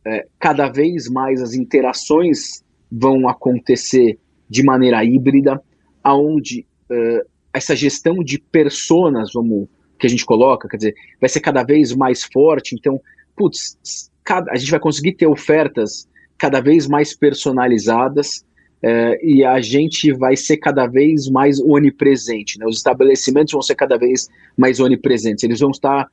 é, 0.06 0.28
cada 0.40 0.70
vez 0.70 1.10
mais 1.10 1.42
as 1.42 1.54
interações 1.54 2.64
vão 2.92 3.28
acontecer 3.28 4.18
de 4.48 4.64
maneira 4.64 5.04
híbrida, 5.04 5.62
aonde 6.04 6.66
é, 6.92 7.24
essa 7.54 7.76
gestão 7.76 8.24
de 8.24 8.40
personas, 8.40 9.32
vamos 9.34 9.68
que 10.00 10.08
a 10.08 10.10
gente 10.10 10.26
coloca, 10.26 10.68
quer 10.70 10.78
dizer, 10.78 10.96
vai 11.20 11.30
ser 11.30 11.42
cada 11.42 11.62
vez 11.62 11.94
mais 11.94 12.24
forte. 12.24 12.74
Então, 12.74 13.02
putz, 13.36 14.10
cada, 14.24 14.52
a 14.52 14.56
gente 14.56 14.72
vai 14.72 14.80
conseguir 14.80 15.14
ter 15.14 15.28
ofertas 15.28 16.08
cada 16.38 16.62
vez 16.62 16.88
mais 16.88 17.14
personalizadas 17.14 18.46
é, 18.82 19.20
e 19.24 19.44
a 19.44 19.60
gente 19.60 20.12
vai 20.14 20.36
ser 20.36 20.58
cada 20.58 20.88
vez 20.88 21.30
mais 21.30 21.60
onipresente. 21.60 22.58
Né? 22.58 22.66
Os 22.66 22.78
estabelecimentos 22.78 23.52
vão 23.52 23.62
ser 23.62 23.76
cada 23.76 23.98
vez 23.98 24.30
mais 24.58 24.80
onipresentes. 24.80 25.44
Eles 25.44 25.60
vão 25.60 25.72
estar 25.72 26.08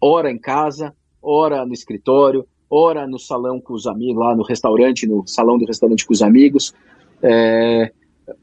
hora 0.00 0.30
em 0.30 0.38
casa, 0.38 0.94
hora 1.22 1.64
no 1.64 1.72
escritório, 1.72 2.46
hora 2.68 3.06
no 3.06 3.18
salão 3.18 3.60
com 3.60 3.72
os 3.72 3.86
amigos, 3.86 4.16
lá 4.16 4.36
no 4.36 4.42
restaurante, 4.42 5.06
no 5.06 5.26
salão 5.26 5.58
do 5.58 5.64
restaurante 5.64 6.04
com 6.04 6.12
os 6.12 6.22
amigos. 6.22 6.74
É, 7.22 7.90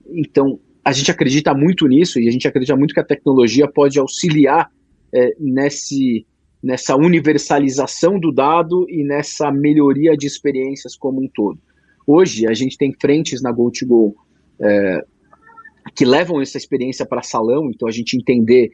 então, 0.09 0.59
a 0.83 0.91
gente 0.91 1.11
acredita 1.11 1.53
muito 1.53 1.87
nisso 1.87 2.19
e 2.19 2.27
a 2.27 2.31
gente 2.31 2.47
acredita 2.47 2.75
muito 2.75 2.93
que 2.93 2.99
a 2.99 3.05
tecnologia 3.05 3.67
pode 3.67 3.99
auxiliar 3.99 4.71
é, 5.13 5.35
nesse, 5.39 6.25
nessa 6.61 6.95
universalização 6.95 8.19
do 8.19 8.31
dado 8.31 8.85
e 8.89 9.03
nessa 9.03 9.51
melhoria 9.51 10.17
de 10.17 10.25
experiências 10.25 10.95
como 10.95 11.21
um 11.21 11.27
todo. 11.27 11.59
Hoje, 12.05 12.47
a 12.47 12.53
gente 12.53 12.77
tem 12.77 12.93
frentes 12.93 13.41
na 13.41 13.51
GoToGo 13.51 14.15
é, 14.59 15.05
que 15.95 16.05
levam 16.05 16.41
essa 16.41 16.57
experiência 16.57 17.05
para 17.05 17.21
salão, 17.21 17.69
então 17.69 17.87
a 17.87 17.91
gente 17.91 18.17
entender 18.17 18.71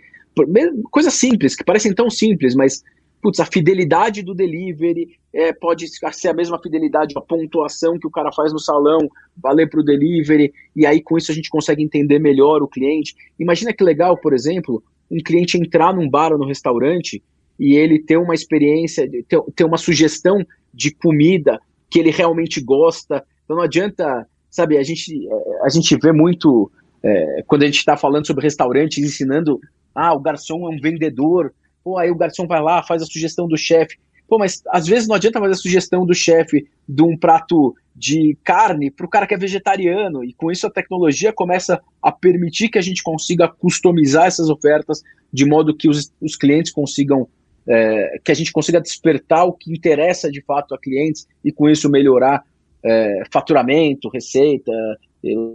coisas 0.92 1.14
simples, 1.14 1.56
que 1.56 1.64
parecem 1.64 1.94
tão 1.94 2.10
simples, 2.10 2.56
mas 2.56 2.84
putz, 3.22 3.40
a 3.40 3.46
fidelidade 3.46 4.22
do 4.22 4.34
delivery 4.34 5.20
é, 5.34 5.52
pode 5.52 5.86
ser 6.14 6.30
a 6.30 6.34
mesma 6.34 6.60
fidelidade, 6.62 7.14
a 7.18 7.22
pontuação 7.22 8.00
que 8.00 8.08
o 8.08 8.12
cara 8.12 8.32
faz 8.32 8.54
no 8.54 8.60
salão, 8.60 9.10
valer 9.36 9.70
para 9.70 9.82
o 9.82 9.84
delivery, 9.84 10.54
e 10.76 10.86
aí 10.86 11.02
com 11.02 11.18
isso 11.18 11.32
a 11.32 11.36
gente 11.36 11.50
consegue 11.50 11.84
entender 11.84 12.20
melhor 12.20 12.62
o 12.62 12.68
cliente. 12.68 13.16
Imagina 13.38 13.74
que 13.74 13.84
legal, 13.84 14.18
por 14.18 14.34
exemplo, 14.34 14.82
um 15.12 15.18
cliente 15.18 15.58
entrar 15.58 15.94
num 15.94 16.10
bar 16.10 16.32
ou 16.32 16.40
no 16.40 16.48
restaurante 16.48 17.22
e 17.60 17.76
ele 17.76 18.00
ter 18.00 18.18
uma 18.18 18.34
experiência, 18.34 19.10
ter, 19.28 19.42
ter 19.56 19.66
uma 19.66 19.78
sugestão 19.78 20.46
de 20.74 20.92
comida 20.92 21.60
que 21.90 22.00
ele 22.00 22.12
realmente 22.12 22.62
gosta. 22.62 23.24
Então 23.44 23.58
não 23.58 23.64
adianta, 23.64 24.28
sabe, 24.50 24.78
a 24.78 24.84
gente, 24.84 25.28
é, 25.28 25.66
a 25.66 25.70
gente 25.70 25.96
vê 25.98 26.12
muito, 26.12 26.72
é, 27.04 27.44
quando 27.48 27.64
a 27.64 27.66
gente 27.66 27.78
está 27.78 27.98
falando 27.98 28.28
sobre 28.28 28.44
restaurantes, 28.44 29.04
ensinando, 29.04 29.60
ah, 29.94 30.14
o 30.14 30.20
garçom 30.20 30.72
é 30.72 30.76
um 30.76 30.80
vendedor, 30.80 31.54
Pô, 31.84 31.98
aí 31.98 32.12
o 32.12 32.16
garçom 32.16 32.46
vai 32.46 32.62
lá, 32.62 32.84
faz 32.84 33.02
a 33.02 33.06
sugestão 33.06 33.48
do 33.48 33.58
chefe. 33.58 33.98
Pô, 34.28 34.38
mas 34.38 34.62
às 34.70 34.86
vezes 34.86 35.08
não 35.08 35.16
adianta 35.16 35.40
fazer 35.40 35.54
a 35.54 35.58
sugestão 35.58 36.06
do 36.06 36.14
chefe 36.14 36.68
de 36.88 37.02
um 37.02 37.18
prato 37.18 37.74
de 37.96 38.38
carne 38.44 38.92
para 38.92 39.06
o 39.06 39.10
cara 39.10 39.26
que 39.26 39.34
é 39.34 39.38
vegetariano. 39.38 40.24
E 40.24 40.34
com 40.34 40.52
isso 40.52 40.68
a 40.68 40.72
tecnologia 40.72 41.34
começa 41.34 41.82
a 42.02 42.12
permitir 42.12 42.70
que 42.70 42.78
a 42.78 42.82
gente 42.82 43.02
consiga 43.02 43.48
customizar 43.48 44.28
essas 44.28 44.50
ofertas 44.50 45.02
de 45.34 45.46
modo 45.46 45.76
que 45.76 45.90
os, 45.90 46.14
os 46.22 46.36
clientes 46.36 46.72
consigam, 46.72 47.28
é, 47.70 48.20
que 48.24 48.32
a 48.32 48.36
gente 48.36 48.52
consiga 48.52 48.82
despertar 48.82 49.46
o 49.46 49.54
que 49.54 49.72
interessa 49.72 50.32
de 50.32 50.42
fato 50.42 50.74
a 50.74 50.80
clientes 50.80 51.28
e 51.46 51.52
com 51.52 51.70
isso 51.70 51.90
melhorar 51.90 52.44
é, 52.84 53.24
faturamento, 53.32 54.10
receita, 54.10 54.72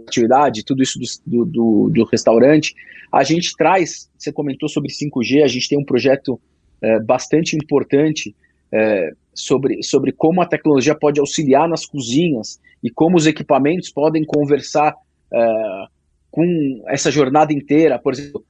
atividade, 0.07 0.63
tudo 0.63 0.81
isso 0.81 0.99
do, 1.25 1.45
do, 1.45 1.89
do, 1.89 2.03
restaurante. 2.05 2.73
A 3.11 3.23
gente 3.23 3.55
traz, 3.57 4.09
você 4.17 4.31
comentou 4.31 4.69
sobre 4.69 4.91
5G, 4.91 5.43
a 5.43 5.47
gente 5.47 5.67
tem 5.67 5.77
um 5.77 5.83
projeto 5.83 6.39
é, 6.81 6.99
bastante 6.99 7.55
importante 7.55 8.35
é, 8.71 9.11
sobre, 9.33 9.83
sobre 9.83 10.11
como 10.11 10.41
a 10.41 10.45
tecnologia 10.45 10.95
pode 10.95 11.19
auxiliar 11.19 11.67
nas 11.67 11.85
cozinhas 11.85 12.59
e 12.81 12.89
como 12.89 13.17
os 13.17 13.27
equipamentos 13.27 13.89
podem 13.89 14.23
conversar 14.23 14.95
é, 15.33 15.85
com 16.31 16.83
essa 16.87 17.11
jornada 17.11 17.51
inteira. 17.51 17.99
Por 17.99 18.13
exemplo, 18.13 18.45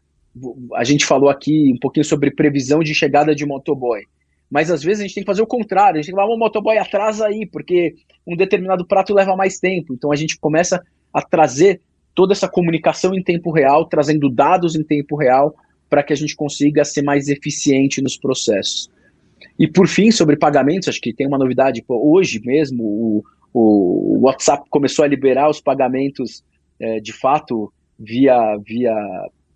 a 0.74 0.84
gente 0.84 1.06
falou 1.06 1.30
aqui 1.30 1.72
um 1.74 1.80
pouquinho 1.80 2.06
sobre 2.06 2.32
previsão 2.32 2.80
de 2.80 2.94
chegada 2.94 3.34
de 3.34 3.46
motoboy. 3.46 4.02
Mas 4.50 4.70
às 4.70 4.84
vezes 4.84 5.02
a 5.02 5.04
gente 5.04 5.16
tem 5.16 5.24
que 5.24 5.28
fazer 5.28 5.42
o 5.42 5.48
contrário, 5.48 5.98
a 5.98 6.02
gente 6.02 6.08
tem 6.08 6.16
que 6.16 6.22
falar, 6.22 6.34
o 6.34 6.38
motoboy 6.38 6.78
atrás 6.78 7.22
aí, 7.22 7.46
porque 7.46 7.96
um 8.28 8.36
determinado 8.36 8.86
prato 8.86 9.14
leva 9.14 9.36
mais 9.36 9.60
tempo. 9.60 9.94
Então 9.94 10.12
a 10.12 10.16
gente 10.16 10.38
começa 10.38 10.84
a 11.14 11.22
trazer 11.22 11.82
toda 12.14 12.34
essa 12.34 12.48
comunicação 12.48 13.14
em 13.14 13.24
tempo 13.24 13.52
real, 13.52 13.86
trazendo 13.86 14.30
dados 14.30 14.76
em 14.76 14.84
tempo 14.84 15.16
real, 15.16 15.56
para 15.90 16.04
que 16.04 16.14
a 16.14 16.16
gente 16.16 16.36
consiga 16.36 16.86
ser 16.86 17.02
mais 17.02 17.28
eficiente 17.28 18.02
nos 18.02 18.18
processos. 18.18 18.90
E 19.60 19.68
por 19.68 19.88
fim, 19.88 20.12
sobre 20.12 20.38
pagamentos, 20.38 20.88
acho 20.88 21.02
que 21.02 21.14
tem 21.14 21.28
uma 21.28 21.38
novidade. 21.38 21.84
Hoje 21.88 22.42
mesmo, 22.44 22.84
o, 22.84 23.24
o, 23.54 24.20
WhatsApp 24.22 24.64
começou 24.70 25.06
a 25.06 25.08
liberar 25.08 25.50
os 25.50 25.62
pagamentos 25.62 26.44
é, 26.80 27.00
de 27.00 27.14
fato 27.14 27.72
via, 27.98 28.58
via 28.58 28.94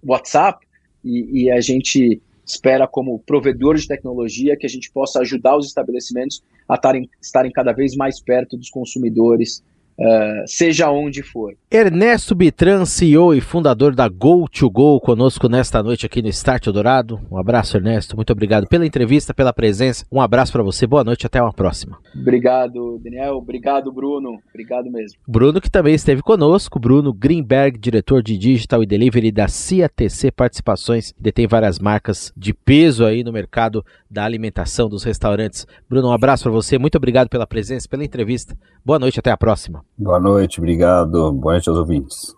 WhatsApp, 0.04 0.66
e, 1.04 1.44
e 1.44 1.52
a 1.52 1.60
gente 1.60 2.22
espera, 2.46 2.88
como 2.88 3.20
provedor 3.20 3.76
de 3.76 3.88
tecnologia, 3.88 4.58
que 4.58 4.66
a 4.66 4.70
gente 4.70 4.92
possa 4.92 5.20
ajudar 5.20 5.56
os 5.56 5.68
estabelecimentos 5.68 6.44
a 6.68 6.78
tarem, 6.78 7.10
estarem 7.22 7.52
cada 7.52 7.72
vez 7.72 7.96
mais 7.96 8.20
perto 8.20 8.58
dos 8.58 8.70
consumidores 8.70 9.64
Uh, 10.00 10.48
seja 10.48 10.90
onde 10.90 11.22
for. 11.22 11.54
Ernesto 11.70 12.34
Bitran, 12.34 12.86
CEO 12.86 13.34
e 13.34 13.42
fundador 13.42 13.94
da 13.94 14.10
Go2Go, 14.10 15.02
conosco 15.02 15.50
nesta 15.50 15.84
noite 15.84 16.06
aqui 16.06 16.22
no 16.22 16.30
Start 16.30 16.68
Eldorado. 16.68 17.20
Um 17.30 17.38
abraço, 17.38 17.76
Ernesto. 17.76 18.16
Muito 18.16 18.32
obrigado 18.32 18.66
pela 18.66 18.86
entrevista, 18.86 19.34
pela 19.34 19.52
presença. 19.52 20.06
Um 20.10 20.22
abraço 20.22 20.54
para 20.54 20.64
você. 20.64 20.88
Boa 20.88 21.04
noite, 21.04 21.28
até 21.28 21.42
uma 21.42 21.52
próxima. 21.52 22.00
Obrigado, 22.16 22.98
Daniel. 23.04 23.36
Obrigado, 23.36 23.92
Bruno. 23.92 24.40
Obrigado 24.50 24.90
mesmo. 24.90 25.20
Bruno, 25.28 25.60
que 25.60 25.70
também 25.70 25.94
esteve 25.94 26.22
conosco. 26.22 26.80
Bruno 26.80 27.14
Greenberg, 27.14 27.78
diretor 27.78 28.24
de 28.24 28.38
Digital 28.38 28.82
e 28.82 28.86
Delivery 28.86 29.34
da 29.34 29.48
CATC 29.48 30.32
Participações, 30.32 31.14
detém 31.20 31.46
várias 31.46 31.78
marcas 31.78 32.32
de 32.38 32.54
peso 32.54 33.06
aí 33.06 33.22
no 33.22 33.34
mercado 33.34 33.84
da 34.10 34.24
alimentação 34.24 34.88
dos 34.88 35.04
restaurantes. 35.04 35.68
Bruno, 35.90 36.08
um 36.08 36.14
abraço 36.14 36.44
para 36.44 36.52
você. 36.54 36.78
Muito 36.78 36.96
obrigado 36.96 37.28
pela 37.28 37.46
presença, 37.46 37.88
pela 37.90 38.06
entrevista. 38.06 38.58
Boa 38.84 38.98
noite, 38.98 39.20
até 39.20 39.30
a 39.30 39.38
próxima. 39.38 39.84
Boa 39.98 40.20
noite, 40.20 40.60
obrigado. 40.60 41.32
Boa 41.34 41.54
noite 41.54 41.70
aos 41.70 41.78
ouvintes. 41.78 42.36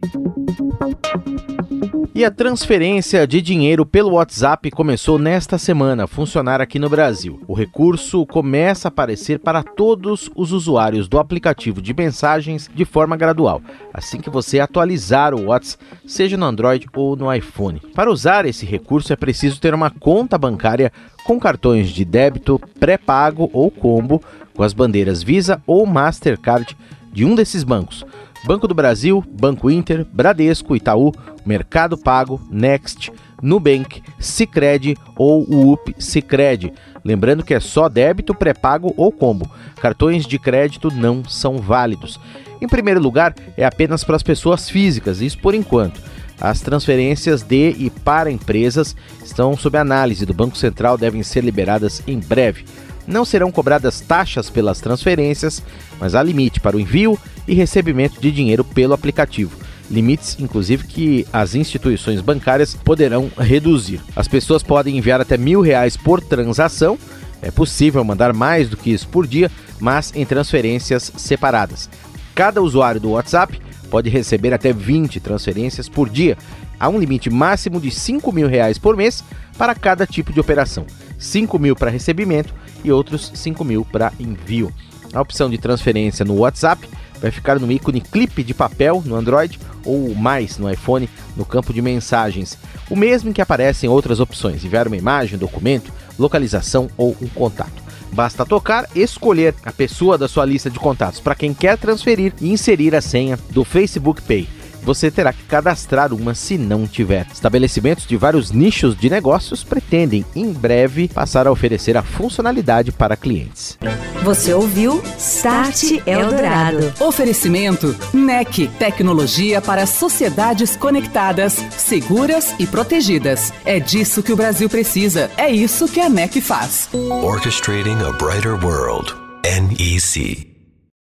E 2.13 2.25
a 2.25 2.29
transferência 2.29 3.25
de 3.25 3.41
dinheiro 3.41 3.85
pelo 3.85 4.11
WhatsApp 4.11 4.69
começou 4.69 5.17
nesta 5.17 5.57
semana 5.57 6.03
a 6.03 6.07
funcionar 6.07 6.59
aqui 6.59 6.77
no 6.77 6.89
Brasil. 6.89 7.41
O 7.47 7.53
recurso 7.53 8.25
começa 8.25 8.87
a 8.87 8.89
aparecer 8.89 9.39
para 9.39 9.63
todos 9.63 10.29
os 10.35 10.51
usuários 10.51 11.07
do 11.07 11.17
aplicativo 11.17 11.81
de 11.81 11.93
mensagens 11.93 12.69
de 12.75 12.83
forma 12.83 13.15
gradual, 13.15 13.61
assim 13.93 14.19
que 14.19 14.29
você 14.29 14.59
atualizar 14.59 15.33
o 15.33 15.45
WhatsApp, 15.45 15.83
seja 16.05 16.35
no 16.35 16.45
Android 16.45 16.85
ou 16.93 17.15
no 17.15 17.33
iPhone. 17.33 17.81
Para 17.95 18.11
usar 18.11 18.45
esse 18.45 18.65
recurso 18.65 19.13
é 19.13 19.15
preciso 19.15 19.61
ter 19.61 19.73
uma 19.73 19.89
conta 19.89 20.37
bancária 20.37 20.91
com 21.23 21.39
cartões 21.39 21.89
de 21.89 22.03
débito 22.03 22.59
pré-pago 22.79 23.49
ou 23.53 23.71
combo 23.71 24.21
com 24.53 24.63
as 24.63 24.73
bandeiras 24.73 25.23
Visa 25.23 25.61
ou 25.65 25.85
Mastercard 25.85 26.75
de 27.11 27.25
um 27.25 27.35
desses 27.35 27.63
bancos. 27.63 28.05
Banco 28.45 28.67
do 28.67 28.73
Brasil, 28.73 29.23
Banco 29.29 29.69
Inter, 29.69 30.05
Bradesco, 30.11 30.75
Itaú, 30.75 31.11
Mercado 31.45 31.97
Pago, 31.97 32.41
Next, 32.49 33.11
Nubank, 33.41 34.01
Sicredi 34.19 34.97
ou 35.15 35.43
o 35.47 35.73
UP 35.73 35.95
Sicredi. 35.99 36.73
Lembrando 37.03 37.43
que 37.43 37.53
é 37.53 37.59
só 37.59 37.87
débito, 37.87 38.33
pré-pago 38.33 38.93
ou 38.97 39.11
combo. 39.11 39.49
Cartões 39.79 40.25
de 40.25 40.39
crédito 40.39 40.91
não 40.91 41.23
são 41.23 41.57
válidos. 41.57 42.19
Em 42.61 42.67
primeiro 42.67 43.01
lugar, 43.01 43.33
é 43.57 43.65
apenas 43.65 44.03
para 44.03 44.15
as 44.15 44.23
pessoas 44.23 44.69
físicas, 44.69 45.21
isso 45.21 45.39
por 45.39 45.55
enquanto. 45.55 45.99
As 46.39 46.61
transferências 46.61 47.43
de 47.43 47.75
e 47.77 47.89
para 47.89 48.31
empresas 48.31 48.95
estão 49.23 49.55
sob 49.55 49.77
análise 49.77 50.25
do 50.25 50.33
Banco 50.33 50.57
Central, 50.57 50.97
devem 50.97 51.21
ser 51.21 51.43
liberadas 51.43 52.01
em 52.07 52.19
breve. 52.19 52.65
Não 53.07 53.25
serão 53.25 53.51
cobradas 53.51 53.99
taxas 53.99 54.49
pelas 54.49 54.79
transferências, 54.79 55.61
mas 55.99 56.15
há 56.15 56.23
limite 56.23 56.59
para 56.59 56.77
o 56.77 56.79
envio 56.79 57.17
e 57.47 57.53
recebimento 57.53 58.19
de 58.19 58.31
dinheiro 58.31 58.63
pelo 58.63 58.93
aplicativo. 58.93 59.57
Limites, 59.89 60.37
inclusive, 60.39 60.87
que 60.87 61.27
as 61.33 61.53
instituições 61.53 62.21
bancárias 62.21 62.73
poderão 62.73 63.29
reduzir. 63.37 63.99
As 64.15 64.27
pessoas 64.27 64.63
podem 64.63 64.97
enviar 64.97 65.19
até 65.19 65.37
mil 65.37 65.59
reais 65.59 65.97
por 65.97 66.21
transação. 66.21 66.97
É 67.41 67.51
possível 67.51 68.03
mandar 68.03 68.31
mais 68.33 68.69
do 68.69 68.77
que 68.77 68.91
isso 68.91 69.07
por 69.09 69.27
dia, 69.27 69.51
mas 69.79 70.13
em 70.15 70.25
transferências 70.25 71.11
separadas. 71.17 71.89
Cada 72.33 72.61
usuário 72.61 73.01
do 73.01 73.11
WhatsApp 73.11 73.59
pode 73.89 74.09
receber 74.09 74.53
até 74.53 74.71
20 74.71 75.19
transferências 75.19 75.89
por 75.89 76.07
dia. 76.07 76.37
Há 76.79 76.87
um 76.87 76.97
limite 76.97 77.29
máximo 77.29 77.81
de 77.81 77.91
5 77.91 78.31
mil 78.31 78.47
reais 78.47 78.77
por 78.77 78.95
mês 78.95 79.21
para 79.57 79.75
cada 79.75 80.07
tipo 80.07 80.31
de 80.31 80.39
operação. 80.39 80.85
5 81.19 81.59
mil 81.59 81.75
para 81.75 81.91
recebimento 81.91 82.53
e 82.83 82.91
outros 82.91 83.31
5 83.33 83.63
mil 83.63 83.85
para 83.85 84.11
envio. 84.19 84.73
A 85.13 85.21
opção 85.21 85.49
de 85.49 85.57
transferência 85.57 86.25
no 86.25 86.35
WhatsApp 86.35 86.87
vai 87.19 87.31
ficar 87.31 87.59
no 87.59 87.71
ícone 87.71 88.01
clipe 88.01 88.43
de 88.43 88.53
papel 88.53 89.03
no 89.05 89.15
Android 89.15 89.59
ou 89.85 90.15
mais 90.15 90.57
no 90.57 90.69
iPhone 90.71 91.09
no 91.35 91.45
campo 91.45 91.73
de 91.73 91.81
mensagens, 91.81 92.57
o 92.89 92.95
mesmo 92.95 93.29
em 93.29 93.33
que 93.33 93.41
aparecem 93.41 93.89
outras 93.89 94.19
opções: 94.19 94.63
enviar 94.63 94.87
uma 94.87 94.97
imagem, 94.97 95.37
documento, 95.37 95.91
localização 96.17 96.89
ou 96.97 97.15
um 97.21 97.27
contato. 97.27 97.81
Basta 98.13 98.45
tocar, 98.45 98.89
escolher 98.93 99.55
a 99.63 99.71
pessoa 99.71 100.17
da 100.17 100.27
sua 100.27 100.45
lista 100.45 100.69
de 100.69 100.77
contatos 100.77 101.19
para 101.19 101.35
quem 101.35 101.53
quer 101.53 101.77
transferir 101.77 102.33
e 102.41 102.51
inserir 102.51 102.93
a 102.93 103.01
senha 103.01 103.39
do 103.51 103.63
Facebook 103.63 104.21
Pay 104.21 104.60
você 104.83 105.11
terá 105.11 105.31
que 105.33 105.43
cadastrar 105.43 106.13
uma 106.13 106.33
se 106.33 106.57
não 106.57 106.87
tiver. 106.87 107.27
Estabelecimentos 107.33 108.05
de 108.05 108.17
vários 108.17 108.51
nichos 108.51 108.95
de 108.95 109.09
negócios 109.09 109.63
pretendem, 109.63 110.25
em 110.35 110.51
breve, 110.51 111.07
passar 111.07 111.47
a 111.47 111.51
oferecer 111.51 111.97
a 111.97 112.03
funcionalidade 112.03 112.91
para 112.91 113.15
clientes. 113.15 113.77
Você 114.23 114.53
ouviu 114.53 115.01
Start 115.17 115.83
Eldorado. 116.05 116.93
Oferecimento 116.99 117.95
NEC, 118.13 118.67
tecnologia 118.77 119.61
para 119.61 119.85
sociedades 119.85 120.75
conectadas, 120.75 121.53
seguras 121.77 122.53
e 122.59 122.67
protegidas. 122.67 123.51
É 123.65 123.79
disso 123.79 124.21
que 124.21 124.31
o 124.31 124.35
Brasil 124.35 124.69
precisa. 124.69 125.31
É 125.37 125.49
isso 125.49 125.87
que 125.87 125.99
a 125.99 126.09
NEC 126.09 126.39
faz. 126.39 126.89
Orchestrating 126.93 127.97
a 128.03 128.11
brighter 128.11 128.53
world. 128.63 129.13
NEC. 129.43 130.50